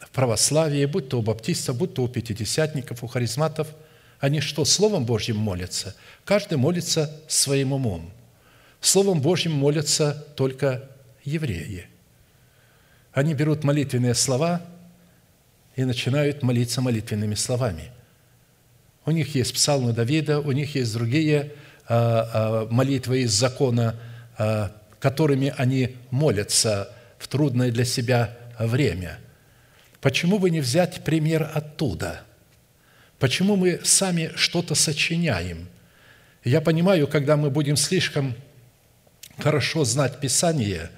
[0.01, 3.69] в православии, будь то у баптистов, будь то у пятидесятников, у харизматов,
[4.21, 5.95] они что, Словом Божьим молятся?
[6.25, 8.11] Каждый молится своим умом.
[8.81, 10.89] Словом Божьим молятся только
[11.25, 11.89] евреи–
[13.13, 14.63] они берут молитвенные слова
[15.77, 17.91] и начинают молиться молитвенными словами.
[19.05, 21.53] У них есть псалмы Давида, у них есть другие
[21.89, 23.97] а, а, молитвы из закона,
[24.39, 26.89] а, которыми они молятся
[27.19, 29.19] в трудное для себя время.
[30.01, 32.23] Почему бы не взять пример оттуда?
[33.19, 35.69] Почему мы сами что-то сочиняем?
[36.45, 38.35] Я понимаю, когда мы будем слишком
[39.39, 40.91] хорошо знать Писание,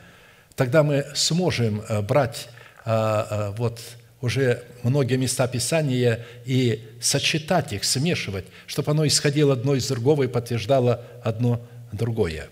[0.56, 2.48] тогда мы сможем э, брать
[2.84, 3.80] э, э, вот
[4.20, 10.28] уже многие места Писания и сочетать их, смешивать, чтобы оно исходило одно из другого и
[10.28, 11.60] подтверждало одно
[11.92, 12.48] другое.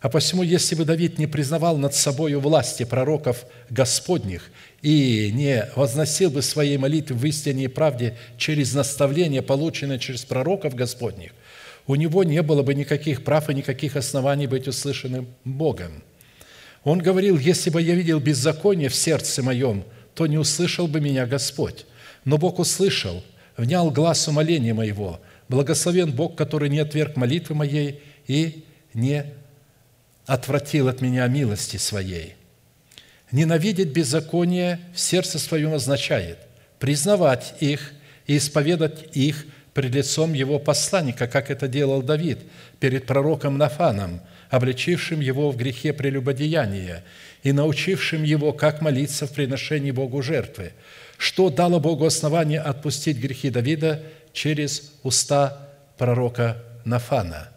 [0.00, 4.52] А посему, если бы Давид не признавал над собой власти пророков Господних
[4.82, 10.76] и не возносил бы своей молитвы в истине и правде через наставление, полученное через пророков
[10.76, 11.32] Господних,
[11.88, 16.04] у него не было бы никаких прав и никаких оснований быть услышанным Богом.
[16.86, 19.82] Он говорил, если бы я видел беззаконие в сердце моем,
[20.14, 21.84] то не услышал бы меня Господь.
[22.24, 23.24] Но Бог услышал,
[23.56, 25.20] внял глаз умоления моего.
[25.48, 28.64] Благословен Бог, который не отверг молитвы моей и
[28.94, 29.24] не
[30.26, 32.36] отвратил от меня милости Своей.
[33.32, 36.38] Ненавидеть беззаконие в сердце своем означает
[36.78, 37.94] признавать их
[38.28, 42.38] и исповедать их пред лицом его посланника, как это делал Давид
[42.78, 44.20] перед пророком Нафаном,
[44.50, 47.04] обличившим его в грехе прелюбодеяния
[47.42, 50.72] и научившим его, как молиться в приношении Богу жертвы,
[51.18, 57.50] что дало Богу основание отпустить грехи Давида через уста пророка Нафана–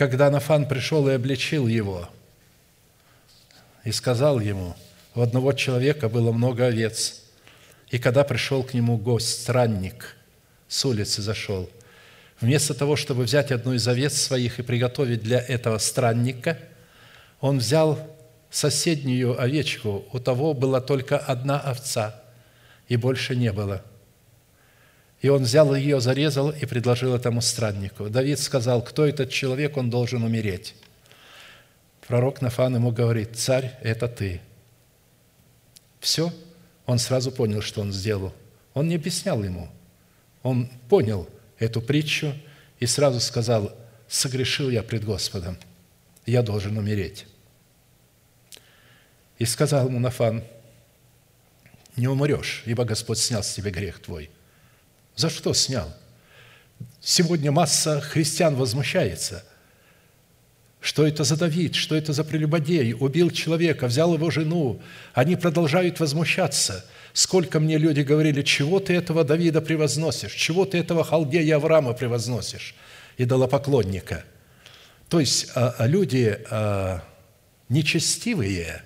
[0.00, 2.08] когда Нафан пришел и обличил его,
[3.84, 4.74] и сказал ему,
[5.14, 7.20] у одного человека было много овец,
[7.90, 10.16] и когда пришел к нему гость, странник,
[10.68, 11.68] с улицы зашел,
[12.40, 16.58] вместо того, чтобы взять одну из овец своих и приготовить для этого странника,
[17.40, 17.98] он взял
[18.50, 22.22] соседнюю овечку, у того была только одна овца,
[22.88, 23.82] и больше не было–
[25.20, 28.08] и он взял ее, зарезал и предложил этому страннику.
[28.08, 30.74] Давид сказал, кто этот человек, он должен умереть.
[32.06, 34.40] Пророк Нафан ему говорит, царь, это ты.
[36.00, 36.32] Все,
[36.86, 38.32] он сразу понял, что он сделал.
[38.72, 39.68] Он не объяснял ему.
[40.42, 41.28] Он понял
[41.60, 42.34] эту притчу
[42.80, 43.72] и сразу сказал,
[44.08, 45.56] согрешил я пред Господом,
[46.26, 47.26] я должен умереть.
[49.38, 50.42] И сказал ему Нафан,
[51.94, 54.28] не умрешь, ибо Господь снял с тебя грех твой–
[55.20, 55.92] за что снял?
[57.00, 59.44] Сегодня масса христиан возмущается.
[60.80, 61.74] Что это за Давид?
[61.74, 62.94] Что это за прелюбодей?
[62.94, 64.80] Убил человека, взял его жену.
[65.12, 66.86] Они продолжают возмущаться.
[67.12, 70.32] Сколько мне люди говорили, чего ты этого Давида превозносишь?
[70.32, 72.74] Чего ты этого халдея Авраама превозносишь?
[73.18, 74.24] Идолопоклонника.
[75.10, 77.02] То есть а, а люди а,
[77.68, 78.82] нечестивые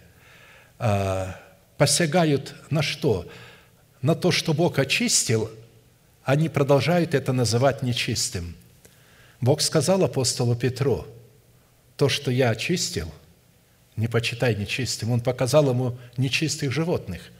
[1.78, 3.28] посягают на что?
[4.02, 5.50] На то, что Бог очистил,
[6.24, 8.56] они продолжают это называть нечистым.
[9.40, 11.06] Бог сказал апостолу Петру,
[11.96, 13.12] то, что я очистил,
[13.96, 15.12] не почитай нечистым.
[15.12, 17.30] Он показал ему нечистых животных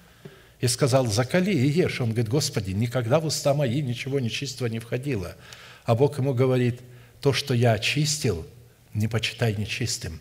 [0.61, 2.01] и сказал, закали и ешь.
[2.01, 5.37] Он говорит, Господи, никогда в уста мои ничего нечистого не входило.
[5.85, 6.81] А Бог ему говорит,
[7.21, 8.47] то, что я очистил,
[8.93, 10.21] не почитай нечистым.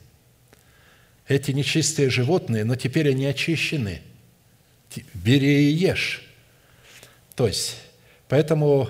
[1.27, 4.01] Эти нечистые животные, но теперь они очищены.
[5.13, 6.23] Бери и ешь.
[7.36, 7.77] То есть,
[8.34, 8.89] Поэтому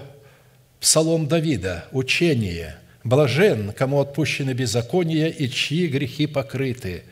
[0.79, 7.03] Псалом Давида, учение, «Блажен, кому отпущены беззакония и чьи грехи покрыты».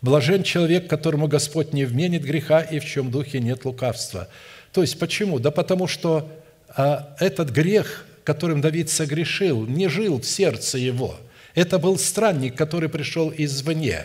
[0.00, 4.28] Блажен человек, которому Господь не вменит греха и в чем духе нет лукавства.
[4.72, 5.38] То есть почему?
[5.38, 6.30] Да потому что
[6.68, 11.16] а, этот грех, которым Давид согрешил, не жил в сердце его.
[11.54, 14.04] Это был странник, который пришел извне.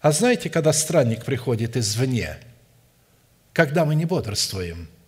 [0.00, 2.38] А знаете, когда странник приходит извне?
[3.52, 4.88] Когда мы не бодрствуем–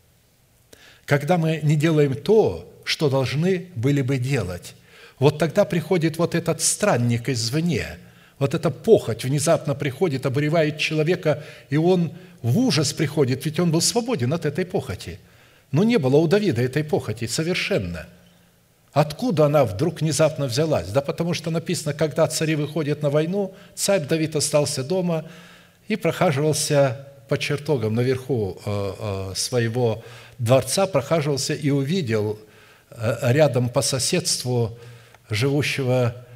[1.10, 4.76] когда мы не делаем то, что должны были бы делать.
[5.20, 7.98] Вот тогда приходит вот этот странник извне,
[8.38, 12.12] вот эта похоть внезапно приходит, обуревает человека, и он
[12.42, 15.20] в ужас приходит, ведь он был свободен от этой похоти.
[15.72, 18.06] Но не было у Давида этой похоти совершенно.
[18.92, 20.88] Откуда она вдруг внезапно взялась?
[20.88, 25.26] Да потому что написано, когда цари выходят на войну, царь Давид остался дома
[25.86, 30.02] и прохаживался по чертогам наверху э, э, своего
[30.38, 32.38] дворца прохаживался и увидел
[32.90, 34.78] э, рядом по соседству
[35.30, 36.26] живущего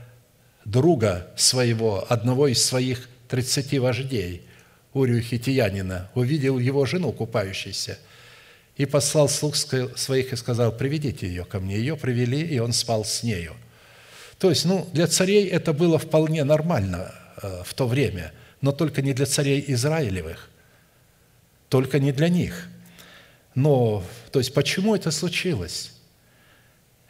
[0.64, 4.42] друга своего, одного из своих тридцати вождей,
[4.92, 7.98] Урию Хитиянина, увидел его жену купающейся
[8.76, 11.76] и послал слуг своих и сказал, приведите ее ко мне.
[11.76, 13.54] Ее привели, и он спал с нею.
[14.38, 19.02] То есть, ну, для царей это было вполне нормально э, в то время, но только
[19.02, 20.48] не для царей Израилевых,
[21.68, 22.68] только не для них–
[23.54, 25.92] Но, то есть, почему это случилось?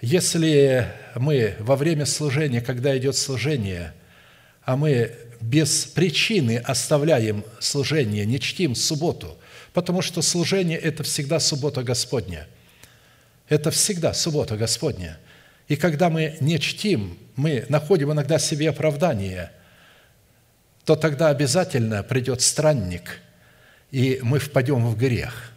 [0.07, 3.95] Если мы во время служения, когда идет служение,
[4.63, 9.39] а мы без причины оставляем служение, не чтим субботу,
[9.73, 12.47] потому что служение– это всегда суббота Господня.
[13.49, 15.19] Это всегда суббота Господня.
[15.69, 19.53] И когда мы не чтим, мы находим иногда себе оправдание,
[20.85, 23.21] то тогда обязательно придет странник,
[23.91, 25.51] и мы впадем в грех.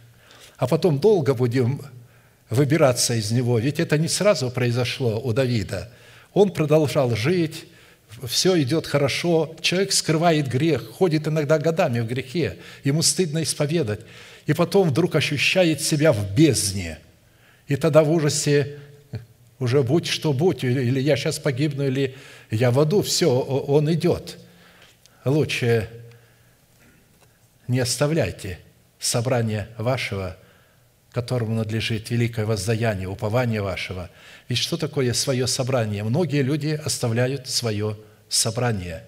[0.56, 1.82] А потом долго будем
[2.50, 3.58] выбираться из него.
[3.58, 5.90] Ведь это не сразу произошло у Давида.
[6.32, 7.66] Он продолжал жить,
[8.26, 14.00] все идет хорошо, человек скрывает грех, ходит иногда годами в грехе, ему стыдно исповедать,
[14.46, 16.98] и потом вдруг ощущает себя в бездне.
[17.66, 18.78] И тогда в ужасе
[19.58, 22.14] уже будь что будь, или я сейчас погибну, или
[22.50, 24.38] я в аду, все, он идет.
[25.24, 25.88] Лучше
[27.66, 28.58] не оставляйте
[28.98, 30.36] собрание вашего,
[31.22, 34.10] которому надлежит великое воздаяние, упование вашего.
[34.48, 36.04] Ведь что такое свое собрание?
[36.04, 37.96] Многие люди оставляют свое
[38.28, 39.04] собрание,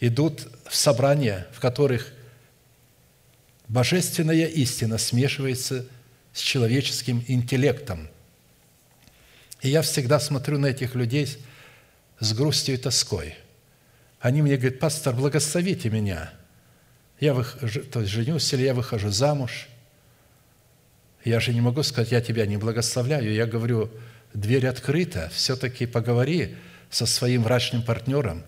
[0.00, 2.12] идут в собрания, в которых
[3.68, 5.86] божественная истина смешивается
[6.32, 8.08] с человеческим интеллектом–
[9.62, 11.28] и я всегда смотрю на этих людей
[12.18, 13.36] с грустью и тоской.
[14.18, 16.32] Они мне говорят, пастор, благословите меня.
[17.18, 19.68] Я выхожу, то есть женюсь или я выхожу замуж.
[21.24, 23.32] Я же не могу сказать, я тебя не благословляю.
[23.32, 23.90] Я говорю,
[24.32, 26.56] дверь открыта, все-таки поговори
[26.88, 28.42] со своим врачным партнером.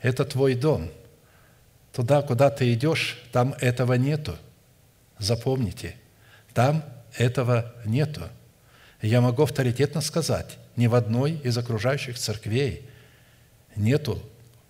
[0.00, 0.90] Это твой дом.
[1.92, 4.36] Туда, куда ты идешь, там этого нету.
[5.18, 5.96] Запомните,
[6.52, 6.84] там
[7.16, 8.22] этого нету.
[9.00, 12.88] Я могу авторитетно сказать, ни в одной из окружающих церквей
[13.76, 14.22] нету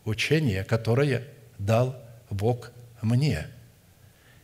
[0.04, 1.24] учения, которое
[1.58, 1.96] дал
[2.30, 2.70] Бог
[3.02, 3.46] мне.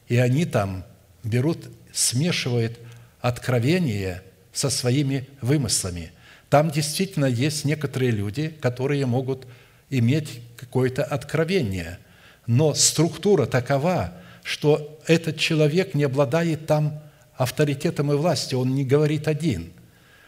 [0.08, 0.84] И они там
[1.22, 2.78] берут, смешивают
[3.22, 6.12] откровение со своими вымыслами.
[6.50, 9.46] Там действительно есть некоторые люди, которые могут
[9.88, 11.98] иметь какое-то откровение,
[12.46, 14.12] но структура такова,
[14.42, 17.00] что этот человек не обладает там
[17.34, 19.72] авторитетом и властью, он не говорит один.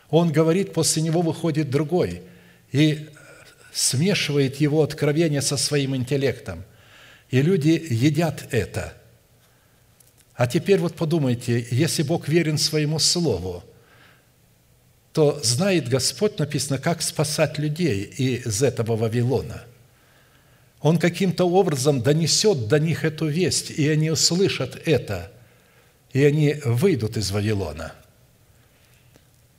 [0.08, 2.22] Он говорит, после него выходит другой
[2.72, 3.08] и
[3.72, 6.62] смешивает его откровение со своим интеллектом.
[7.30, 8.94] И люди едят это.
[10.34, 13.62] А теперь вот подумайте, если Бог верен своему Слову,
[15.12, 19.64] то знает Господь, написано, как спасать людей из этого Вавилона.
[20.80, 25.30] Он каким-то образом донесет до них эту весть, и они услышат это–
[26.14, 27.92] и они выйдут из Вавилона.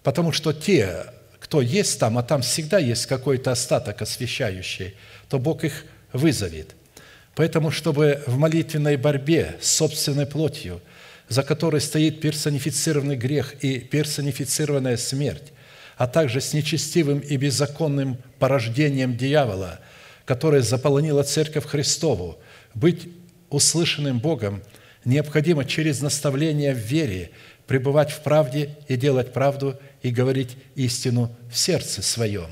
[0.02, 1.06] Потому что те,
[1.40, 4.96] кто есть там, а там всегда есть какой-то остаток освящающий,
[5.30, 6.74] то Бог их вызовет.
[7.36, 10.82] Поэтому, чтобы в молитвенной борьбе с собственной плотью,
[11.28, 15.52] за которой стоит персонифицированный грех и персонифицированная смерть,
[15.98, 19.80] а также с нечестивым и беззаконным порождением дьявола,
[20.26, 22.38] которое заполонило Церковь Христову,
[22.74, 23.10] быть
[23.50, 24.64] услышанным Богом–
[25.06, 27.32] необходимо через наставление в вере
[27.68, 32.50] пребывать в правде и делать правду и говорить истину в сердце своем.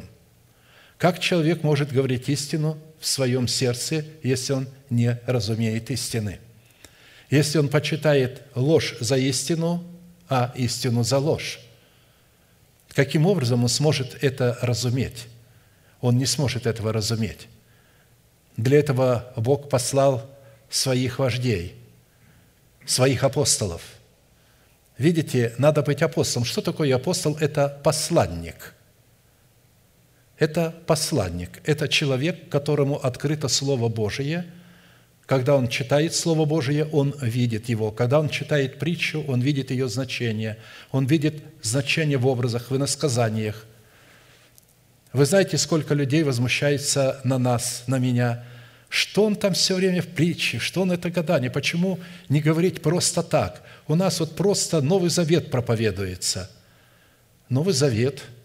[0.98, 6.40] Как человек может говорить истину в своем сердце, если он не разумеет истины?
[7.30, 9.84] Если он почитает ложь за истину,
[10.30, 11.60] а истину за ложь,
[12.88, 15.26] каким образом он сможет это разуметь?
[16.00, 17.48] Он не сможет этого разуметь.
[18.56, 20.30] Для этого Бог послал
[20.70, 21.76] своих вождей–
[22.86, 23.82] своих апостолов.
[24.98, 26.46] Видите, надо быть апостолом.
[26.46, 27.36] Что такое апостол?
[27.40, 28.76] Это посланник.
[30.38, 31.62] Это посланник.
[31.64, 34.46] Это человек, которому открыто Слово Божие.
[35.26, 37.92] Когда он читает Слово Божие, он видит его.
[37.92, 40.58] Когда он читает притчу, он видит ее значение.
[40.92, 43.66] Он видит значение в образах, в иносказаниях.
[45.14, 48.44] Вы знаете, сколько людей возмущается на нас, на меня–
[48.94, 50.60] что он там все время в притче?
[50.60, 51.50] Что он это гадание?
[51.50, 52.00] Почему
[52.30, 53.64] не говорить просто так?
[53.88, 56.52] У нас вот просто Новый Завет проповедуется.
[57.50, 58.22] Новый Завет–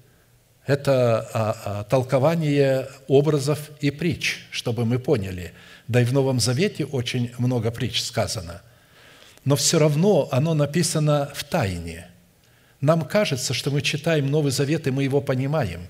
[0.69, 5.53] это а, а, толкование образов и притч, чтобы мы поняли.
[5.89, 8.63] Да и в Новом Завете очень много притч сказано.
[9.45, 12.07] Но все равно оно написано в тайне.
[12.81, 15.89] Нам кажется, что мы читаем Новый Завет, и мы его понимаем.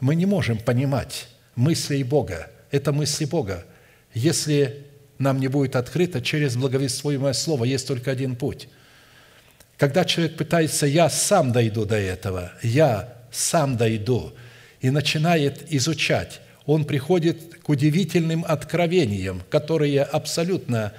[0.00, 2.50] Мы не можем понимать мыслей Бога.
[2.70, 3.64] Это мысли Бога
[4.14, 4.86] если
[5.18, 8.68] нам не будет открыто через благовествуемое слово, есть только один путь.
[9.78, 14.32] Когда человек пытается «я сам дойду до этого», «я сам дойду»,
[14.82, 20.92] и начинает изучать, он приходит к удивительным откровениям, которые абсолютно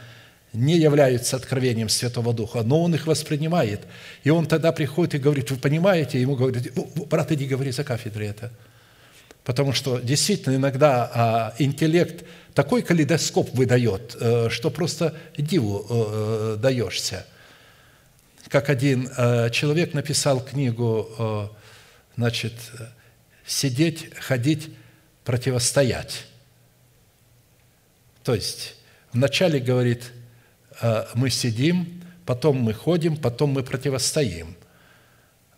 [0.53, 3.81] не являются откровением Святого Духа, но он их воспринимает.
[4.23, 6.22] И он тогда приходит и говорит, вы понимаете?
[6.22, 6.73] Ему говорит,
[7.10, 8.51] брат, иди говори за кафедрой это.
[9.43, 12.23] Потому что действительно иногда а, интеллект
[12.53, 17.26] такой калейдоскоп выдает, э, что просто диву э, даешься.
[18.47, 21.51] Как один э, человек написал книгу,
[22.15, 22.53] значит,
[23.45, 24.69] «Сидеть, ходить,
[25.23, 26.26] противостоять».
[28.23, 28.76] То есть
[29.11, 30.11] вначале говорит,
[31.14, 34.56] мы сидим, потом мы ходим, потом мы противостоим.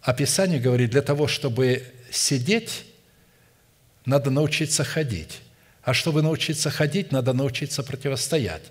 [0.02, 2.86] А Писание говорит, для того, чтобы сидеть,
[4.06, 5.42] надо научиться ходить.
[5.84, 8.64] А чтобы научиться ходить, надо научиться противостоять.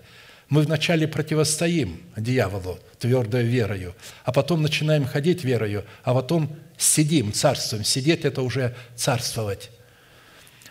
[0.49, 3.95] Мы вначале противостоим дьяволу твердой верою,
[4.25, 7.85] а потом начинаем ходить верою, а потом сидим, царствуем.
[7.85, 9.71] Сидеть– это уже царствовать.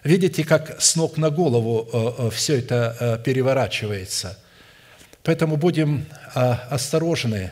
[0.03, 4.37] Видите, как с ног на голову э, э, все это э, переворачивается.
[5.23, 7.51] Поэтому будем осторожны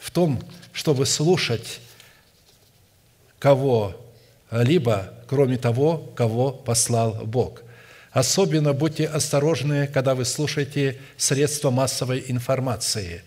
[0.00, 0.40] в том,
[0.72, 1.80] чтобы слушать
[3.38, 7.60] кого-либо, кроме того, кого послал Бог.
[8.18, 13.22] Особенно будьте осторожны, когда вы слушаете средства массовой информации.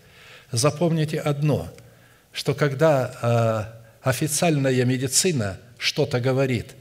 [0.50, 1.70] Запомните одно,
[2.30, 6.72] что когда а, официальная медицина что-то говорит,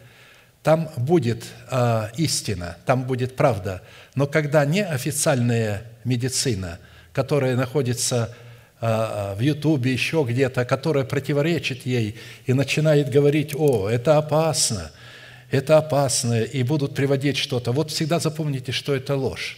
[0.62, 3.82] там будет а, истина, там будет правда.
[4.14, 6.80] Но когда неофициальная медицина,
[7.14, 8.36] которая находится
[8.82, 14.92] а, в Ютубе, еще где-то, которая противоречит ей и начинает говорить, о, это опасно,
[15.52, 17.72] это опасно, и будут приводить что-то.
[17.72, 19.58] Вот всегда запомните, что это ложь.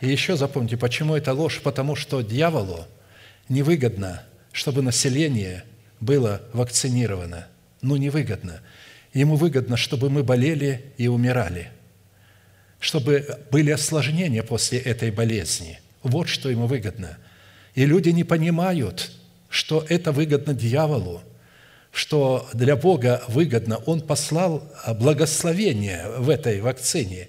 [0.00, 1.60] И еще запомните, почему это ложь?
[1.62, 2.86] Потому что дьяволу
[3.48, 4.22] невыгодно,
[4.52, 5.64] чтобы население
[6.00, 7.46] было вакцинировано.
[7.82, 8.60] Ну, невыгодно.
[9.12, 11.70] Ему выгодно, чтобы мы болели и умирали,
[12.80, 15.80] чтобы были осложнения после этой болезни.
[16.02, 17.18] Вот что ему выгодно–
[17.78, 19.12] и люди не понимают,
[19.48, 21.22] что это выгодно дьяволу,
[21.92, 23.78] что для Бога выгодно.
[23.78, 24.62] Он послал
[24.98, 27.28] благословение в этой вакцине.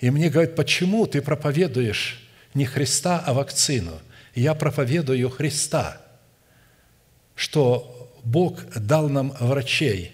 [0.00, 4.00] И мне говорят, почему ты проповедуешь не Христа, а вакцину?
[4.34, 6.00] Я проповедую Христа,
[7.36, 10.12] что Бог дал нам врачей,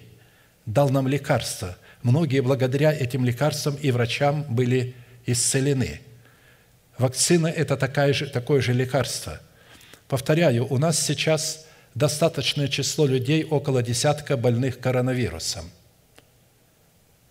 [0.67, 1.77] дал нам лекарства.
[2.03, 4.95] Многие благодаря этим лекарствам и врачам были
[5.27, 6.01] исцелены.
[6.99, 9.41] Вакцина– это такая же, такое же лекарство–
[10.11, 15.71] Повторяю, у нас сейчас достаточное число людей, около десятка больных коронавирусом,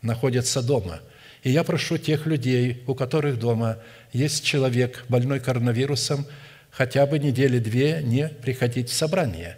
[0.02, 1.00] находятся дома.
[1.44, 3.78] И я прошу тех людей, у которых дома
[4.12, 6.26] есть человек, больной коронавирусом,
[6.72, 9.58] хотя бы недели две не приходить в собрание.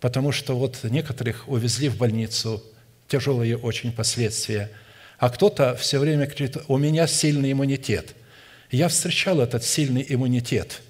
[0.00, 2.62] Потому что вот некоторых увезли в больницу,
[3.08, 4.70] тяжелые очень последствия.
[5.18, 8.14] А кто-то все время говорит, у меня сильный иммунитет.
[8.70, 10.82] Я встречал этот сильный иммунитет–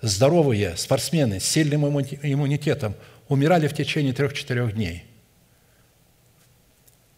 [0.00, 2.94] здоровые спортсмены с сильным иммунитетом
[3.28, 5.04] умирали в течение трех-четырех дней.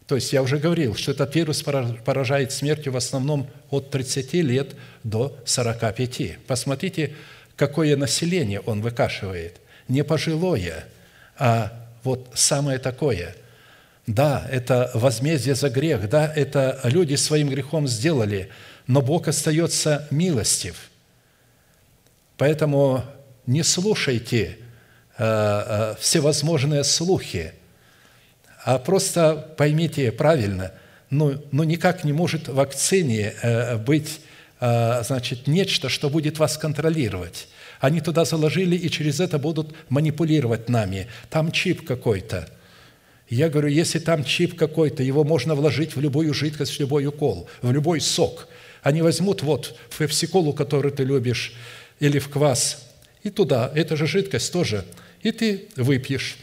[0.07, 4.74] То есть я уже говорил, что этот вирус поражает смертью в основном от 30 лет
[5.05, 6.39] до 45.
[6.48, 7.12] Посмотрите,
[7.55, 9.61] какое население он выкашивает.
[9.86, 10.86] Не пожилое,
[11.39, 13.36] а вот самое такое.
[14.09, 18.48] Да, это возмездие за грех, да, это люди своим грехом сделали,
[18.89, 20.77] но Бог остается милостив–
[22.41, 23.05] Поэтому
[23.45, 24.57] не слушайте
[25.19, 27.53] э, э, всевозможные слухи,
[28.65, 30.73] а просто поймите правильно,
[31.11, 34.21] ну, ну никак не может в вакцине э, быть
[34.59, 37.49] значит, нечто, что будет вас контролировать.
[37.79, 41.09] Они туда заложили и через это будут манипулировать нами.
[41.31, 42.47] Там чип какой-то.
[43.31, 47.49] Я говорю, если там чип какой-то, его можно вложить в любую жидкость, в любой укол,
[47.62, 48.49] в любой сок.
[48.83, 51.55] Они возьмут вот пепсиколу, который ты любишь,
[52.01, 52.90] или в квас,
[53.22, 54.85] и туда, эта же жидкость тоже,
[55.22, 56.39] и ты выпьешь.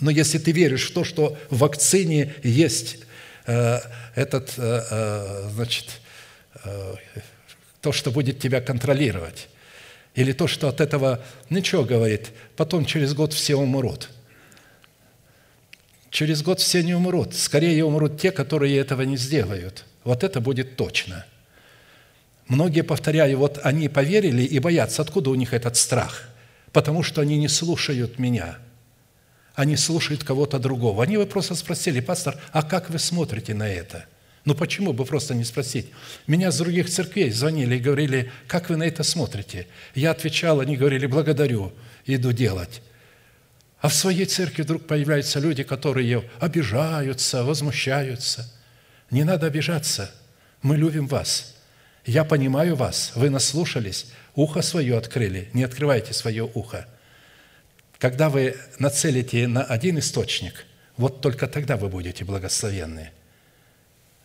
[0.00, 2.98] Но если ты веришь в то, что в вакцине есть
[3.46, 3.80] э,
[4.14, 6.00] этот, э, э, значит,
[6.64, 6.94] э,
[7.80, 9.48] то, что будет тебя контролировать,
[10.14, 14.10] или то, что от этого ничего говорит, потом через год все умрут.
[16.10, 17.34] Через год все не умрут.
[17.34, 19.84] Скорее умрут те, которые этого не сделают.
[20.04, 21.26] Вот это будет точно–
[22.48, 25.02] Многие, повторяю, вот они поверили и боятся.
[25.02, 26.28] Откуда у них этот страх?
[26.72, 28.58] Потому что они не слушают меня.
[29.54, 31.02] Они слушают кого-то другого.
[31.02, 34.04] Они бы просто спросили, пастор, а как вы смотрите на это?
[34.44, 35.90] Ну почему бы просто не спросить?
[36.28, 39.66] Меня с других церквей звонили и говорили, как вы на это смотрите?
[39.94, 41.72] Я отвечал, они говорили, благодарю,
[42.04, 42.80] иду делать.
[43.80, 48.52] А в своей церкви вдруг появляются люди, которые обижаются, возмущаются.
[49.10, 50.12] Не надо обижаться.
[50.62, 51.54] Мы любим вас–
[52.06, 54.06] Я понимаю вас, вы наслушались,
[54.36, 56.86] ухо свое открыли, не открывайте свое ухо.
[57.98, 60.66] Когда вы нацелите на один источник,
[60.96, 63.10] вот только тогда вы будете благословенны.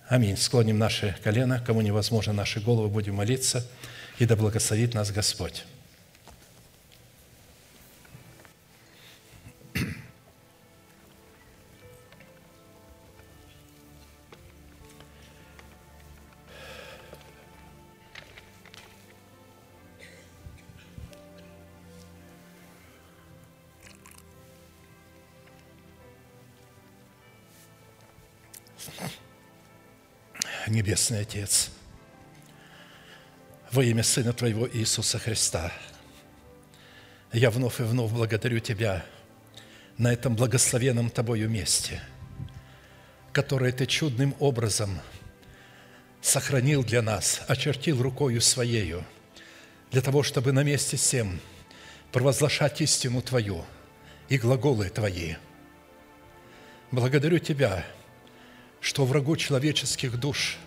[0.07, 0.37] Аминь.
[0.37, 3.65] Склоним наши колено, кому невозможно наши головы, будем молиться,
[4.19, 5.63] и да благословит нас Господь.
[30.81, 31.69] Небесный Отец,
[33.71, 35.71] во имя Сына Твоего Иисуса Христа,
[37.31, 39.05] я вновь и вновь благодарю Тебя
[39.99, 42.01] на этом благословенном Тобою месте,
[43.31, 44.99] которое Ты чудным образом
[46.19, 49.05] сохранил для нас, очертил рукою Своею,
[49.91, 51.39] для того, чтобы на месте всем
[52.11, 53.63] провозглашать истину Твою
[54.29, 55.35] и глаголы Твои.
[56.89, 57.85] Благодарю Тебя–
[58.81, 60.57] что врагу человеческих душ,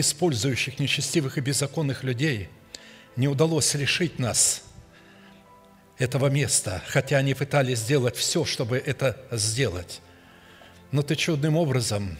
[0.00, 2.48] использующих нечестивых и беззаконных людей,
[3.16, 4.62] не удалось лишить нас
[5.98, 10.00] этого места, хотя они пытались сделать все, чтобы это сделать.
[10.92, 12.16] Но Ты чудным образом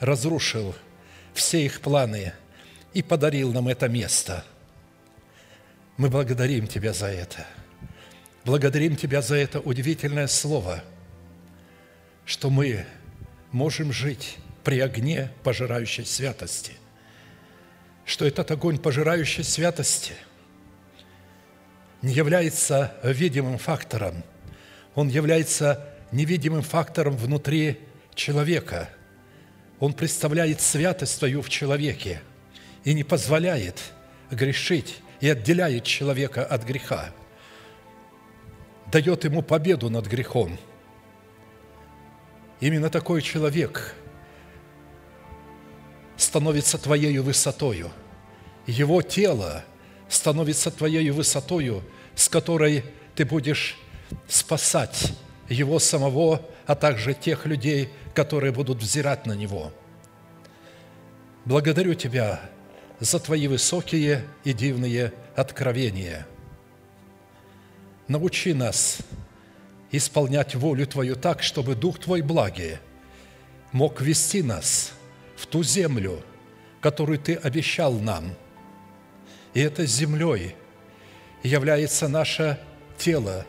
[0.00, 0.74] разрушил
[1.32, 2.32] все их планы
[2.92, 4.44] и подарил нам это место.
[5.96, 7.46] Мы благодарим Тебя за это.
[8.44, 10.84] Благодарим Тебя за это удивительное слово,
[12.26, 12.84] что мы
[13.50, 16.72] можем жить при огне пожирающей святости.
[18.04, 20.14] Что этот огонь пожирающей святости
[22.02, 24.22] не является видимым фактором,
[24.94, 27.80] он является невидимым фактором внутри
[28.14, 28.90] человека.
[29.80, 32.20] Он представляет святость твою в человеке
[32.84, 33.80] и не позволяет
[34.30, 37.10] грешить и отделяет человека от греха,
[38.92, 40.58] дает ему победу над грехом–
[42.60, 43.94] Именно такой человек
[46.16, 47.90] становится твоей высотою.
[48.66, 49.64] Его тело
[50.08, 51.82] становится твоей высотою,
[52.14, 52.84] с которой
[53.14, 53.78] ты будешь
[54.28, 55.12] спасать
[55.48, 59.72] его самого, а также тех людей, которые будут взирать на него.
[61.44, 62.40] Благодарю Тебя
[63.00, 66.26] за Твои высокие и дивные откровения.
[68.08, 68.98] Научи нас–
[69.96, 72.78] исполнять волю Твою так, чтобы Дух Твой благий
[73.72, 74.93] мог вести нас
[75.44, 76.22] в ту землю,
[76.80, 78.34] которую Ты обещал нам.
[79.52, 80.56] И этой землей
[81.42, 82.58] является наше
[82.96, 83.44] тело,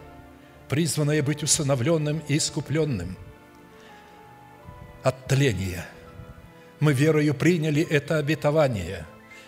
[0.67, 3.17] призванное быть усыновленным и искупленным
[5.03, 5.85] от тления.
[6.81, 9.05] Мы верою приняли это обетование,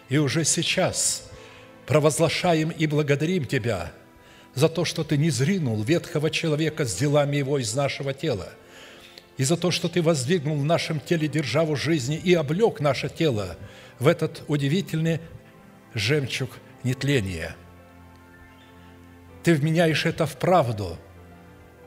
[0.07, 1.29] и уже сейчас
[1.85, 3.91] провозглашаем и благодарим Тебя–
[4.57, 8.49] за то, что Ты не зринул ветхого человека с делами его из нашего тела,
[9.37, 13.57] и за то, что Ты воздвигнул в нашем теле державу жизни и облег наше тело
[13.99, 15.19] в этот удивительный
[15.93, 16.51] жемчуг
[16.83, 17.55] нетления.
[19.43, 20.97] Ты вменяешь это в правду,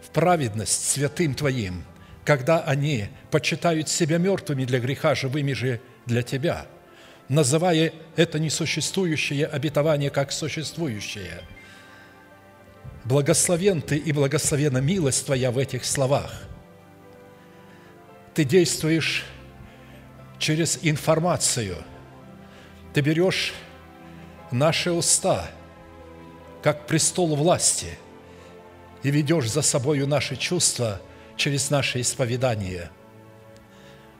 [0.02, 1.84] в праведность святым Твоим,
[2.24, 6.66] когда они почитают себя мертвыми для греха, живыми же для Тебя,
[7.28, 11.42] называя это несуществующее обетование как существующее–
[13.04, 16.49] Благословен Ты и благословена милость Твоя в этих словах.
[18.34, 19.24] Ты действуешь
[20.38, 21.76] через информацию.
[22.92, 23.52] Ты берешь
[24.50, 25.50] наши уста,
[26.62, 27.98] как престол власти,
[29.02, 31.00] и ведешь за собою наши чувства
[31.36, 32.90] через наше исповедание.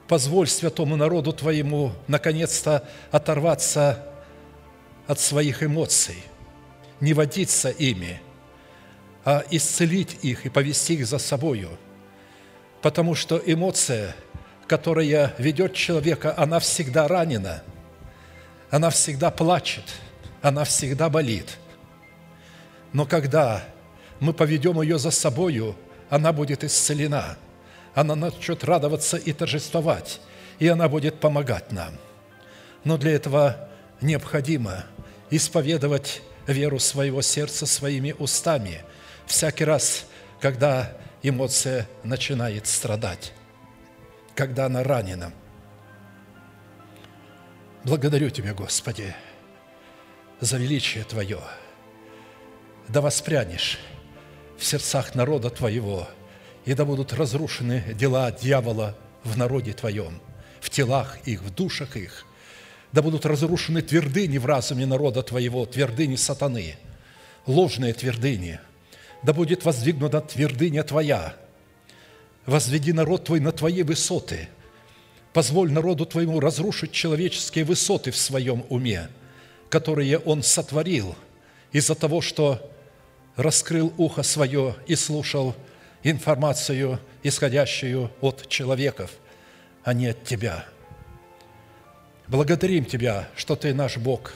[0.08, 4.06] Позволь святому народу Твоему наконец-то оторваться
[5.06, 6.22] от своих эмоций,
[7.00, 8.20] не водиться ими–
[9.24, 11.70] а исцелить их и повести их за собою.
[12.82, 14.14] Потому что эмоция,
[14.66, 17.62] которая ведет человека, она всегда ранена,
[18.70, 19.84] она всегда плачет,
[20.42, 21.58] она всегда болит.
[22.92, 23.64] Но когда
[24.18, 25.76] мы поведем ее за собою,
[26.08, 27.36] она будет исцелена,
[27.94, 30.20] она начнет радоваться и торжествовать,
[30.58, 31.94] и она будет помогать нам.
[32.84, 33.68] Но для этого
[34.00, 34.84] необходимо
[35.30, 38.82] исповедовать веру своего сердца своими устами–
[39.30, 40.06] всякий раз,
[40.40, 43.32] когда эмоция начинает страдать,
[44.34, 45.32] когда она ранена.
[47.84, 49.14] Благодарю Тебя, Господи,
[50.40, 51.40] за величие Твое.
[52.88, 53.78] Да воспрянешь
[54.58, 56.08] в сердцах народа Твоего,
[56.64, 60.20] и да будут разрушены дела дьявола в народе Твоем,
[60.60, 62.26] в телах их, в душах их,
[62.92, 66.76] Да будут разрушены твердыни в разуме народа Твоего, твердыни сатаны,
[67.46, 68.58] ложные твердыни.
[69.22, 71.34] Да будет воздвигнута твердыня Твоя.
[72.46, 74.48] Возведи народ Твой на Твои высоты.
[75.32, 79.08] Позволь народу Твоему разрушить человеческие высоты в своем уме,
[79.68, 81.14] которые он сотворил
[81.72, 82.70] из-за того, что
[83.36, 85.54] раскрыл ухо свое и слушал
[86.02, 89.12] информацию, исходящую от человеков,
[89.84, 90.64] а не от Тебя–
[92.30, 94.34] Благодарим Тебя, что Ты наш Бог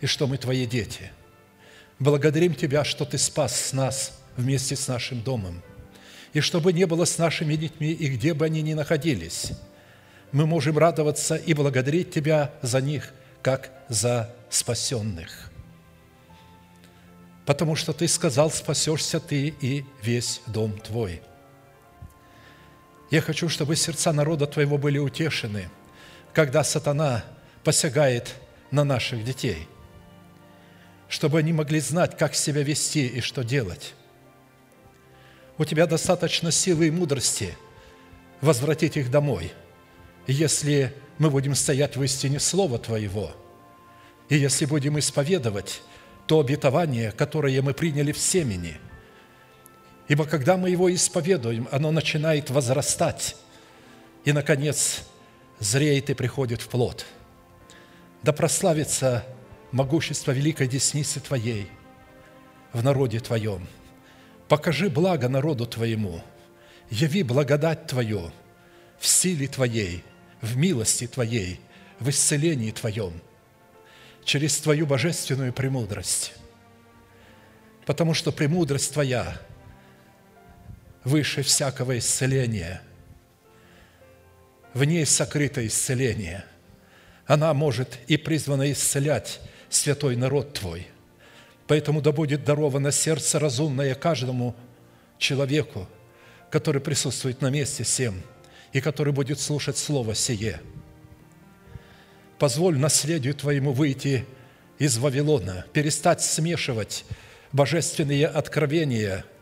[0.00, 1.10] и что мы Твои дети.
[1.98, 5.62] Благодарим Тебя, что Ты спас нас вместе с нашим домом.
[6.32, 9.52] И чтобы не было с нашими детьми, и где бы они ни находились,
[10.32, 15.50] мы можем радоваться и благодарить Тебя за них, как за спасенных.
[17.44, 21.20] Потому что Ты сказал, спасешься Ты и весь дом Твой.
[23.10, 25.68] Я хочу, чтобы сердца народа Твоего были утешены–
[26.32, 27.24] когда сатана
[27.64, 28.34] посягает
[28.70, 29.68] на наших детей,
[31.08, 33.94] чтобы они могли знать, как себя вести и что делать.
[35.58, 37.56] У тебя достаточно силы и мудрости
[38.40, 39.52] возвратить их домой,
[40.26, 43.32] если мы будем стоять в истине Слова Твоего,
[44.28, 45.82] и если будем исповедовать
[46.26, 48.78] то обетование, которое мы приняли в семени.
[50.08, 53.36] Ибо когда мы его исповедуем, оно начинает возрастать,
[54.24, 55.04] и, наконец,
[55.58, 57.04] зреет и приходит в плод.
[58.22, 59.24] Да прославится
[59.72, 61.68] могущество великой десницы Твоей
[62.72, 63.66] в народе Твоем.
[64.52, 66.20] Покажи благо народу Твоему,
[66.90, 68.30] яви благодать Твою
[68.98, 70.04] в силе Твоей,
[70.42, 71.58] в милости Твоей,
[71.98, 73.14] в исцелении Твоем,
[74.26, 76.34] через Твою божественную премудрость.
[77.86, 79.40] Потому что премудрость Твоя
[81.02, 82.82] выше всякого исцеления–
[84.74, 86.44] в ней сокрыто исцеление.
[87.24, 90.91] Она может и призвана исцелять святой народ Твой.
[91.66, 94.54] Поэтому да будет даровано сердце разумное каждому
[95.18, 95.88] человеку,
[96.50, 98.22] который присутствует на месте всем
[98.72, 100.60] и который будет слушать Слово сие.
[102.38, 104.26] Позволь наследию Твоему выйти
[104.78, 107.04] из Вавилона, перестать смешивать
[107.52, 109.24] божественные откровения–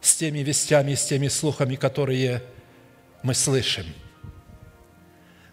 [0.00, 2.42] с теми вестями, с теми слухами, которые
[3.22, 3.86] мы слышим.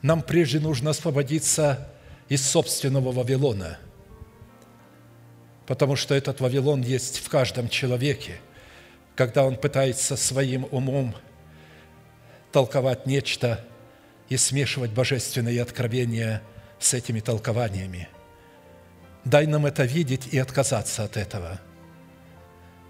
[0.01, 1.89] Нам прежде нужно освободиться
[2.29, 3.77] из собственного Вавилона,
[5.65, 8.39] потому что этот Вавилон есть в каждом человеке,
[9.15, 11.15] когда он пытается своим умом
[12.51, 13.65] толковать нечто
[14.29, 16.41] и смешивать божественные откровения
[16.79, 18.09] с этими толкованиями.
[19.25, 21.59] Дай нам это видеть и отказаться от этого–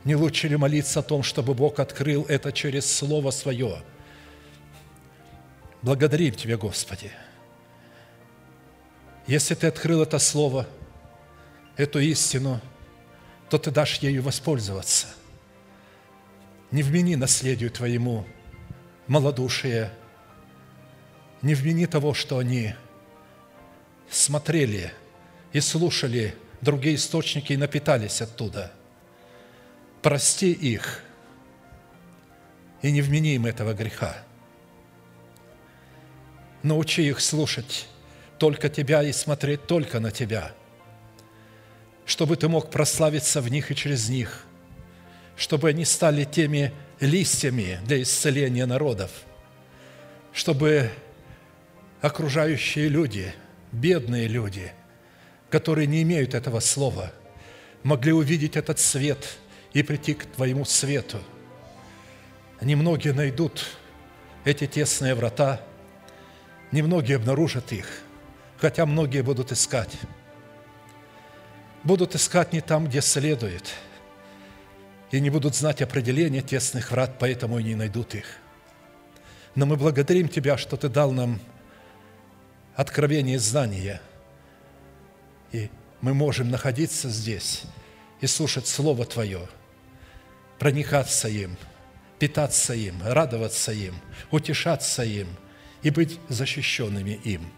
[0.07, 3.79] не лучше ли молиться о том, чтобы Бог открыл это через Слово Свое?
[5.81, 7.11] Благодарим Тебя, Господи.
[9.27, 10.65] Если Ты открыл это Слово,
[11.75, 12.61] эту истину,
[13.49, 15.07] то Ты дашь ею воспользоваться.
[16.71, 18.25] Не вмени наследию Твоему
[19.07, 19.91] малодушие,
[21.41, 22.73] не вмени того, что они
[24.09, 24.91] смотрели
[25.53, 28.71] и слушали другие источники и напитались оттуда–
[30.07, 31.03] прости их
[32.81, 34.15] и не вмени им этого греха.
[36.63, 37.89] Научи их слушать
[38.37, 40.51] только Тебя и смотреть только на Тебя,
[42.05, 44.45] чтобы Ты мог прославиться в них и через них,
[45.35, 49.11] чтобы они стали теми листьями для исцеления народов,
[50.33, 50.89] чтобы
[52.01, 53.33] окружающие люди,
[53.71, 54.71] бедные люди,
[55.49, 57.11] которые не имеют этого слова,
[57.83, 59.37] могли увидеть этот свет–
[59.77, 61.19] и прийти к Твоему свету.
[62.61, 63.65] Немногие найдут
[64.43, 65.61] эти тесные врата,
[66.71, 68.01] немногие обнаружат их,
[68.57, 69.91] хотя многие будут искать.
[71.83, 73.73] Будут искать не там, где следует,
[75.11, 78.25] и не будут знать определение тесных врат, поэтому и не найдут их.
[79.55, 81.39] Но мы благодарим Тебя, что Ты дал нам
[82.75, 84.01] откровение и знания,
[85.51, 85.69] и
[86.01, 87.63] мы можем находиться здесь
[88.21, 89.47] и слушать Слово Твое–
[90.59, 91.57] проникаться им,
[92.19, 93.95] питаться им, радоваться им,
[94.31, 95.27] утешаться им
[95.83, 97.51] и быть защищенными им.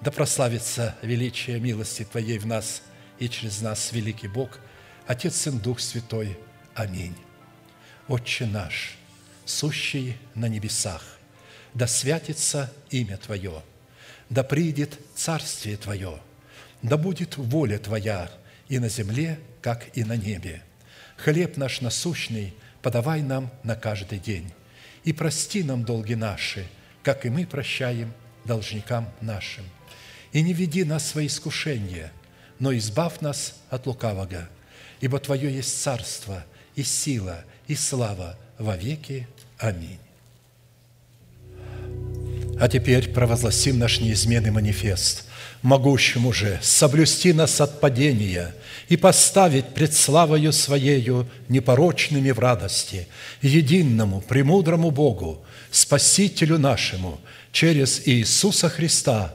[0.00, 2.82] Да прославится величие милости Твоей в нас
[3.18, 4.58] и через нас, великий Бог,
[5.06, 6.38] Отец, Сын, Дух Святой.
[6.74, 7.16] Аминь.
[8.06, 8.96] Отче наш,
[9.44, 11.02] сущий на небесах,
[11.74, 13.62] да святится имя Твое,
[14.30, 16.20] да придет Царствие Твое,
[16.82, 18.30] да будет воля Твоя
[18.68, 20.62] и на земле, как и на небе–
[21.18, 24.52] Хлеб наш насущный подавай нам на каждый день.
[25.02, 26.66] И прости нам долги наши,
[27.02, 28.12] как и мы прощаем
[28.44, 29.64] должникам нашим.
[30.32, 32.12] И не веди нас в свои искушения,
[32.58, 34.48] но избавь нас от лукавого,
[35.00, 36.44] ибо Твое есть царство
[36.74, 39.26] и сила и слава во веки.
[39.58, 39.98] Аминь.
[42.60, 45.24] А теперь провозгласим наш неизменный манифест,
[45.62, 48.52] могущему же соблюсти нас от падения
[48.88, 53.06] и поставить пред славою Своею непорочными в радости,
[53.42, 57.20] единому, премудрому Богу, Спасителю нашему,
[57.52, 59.34] через Иисуса Христа,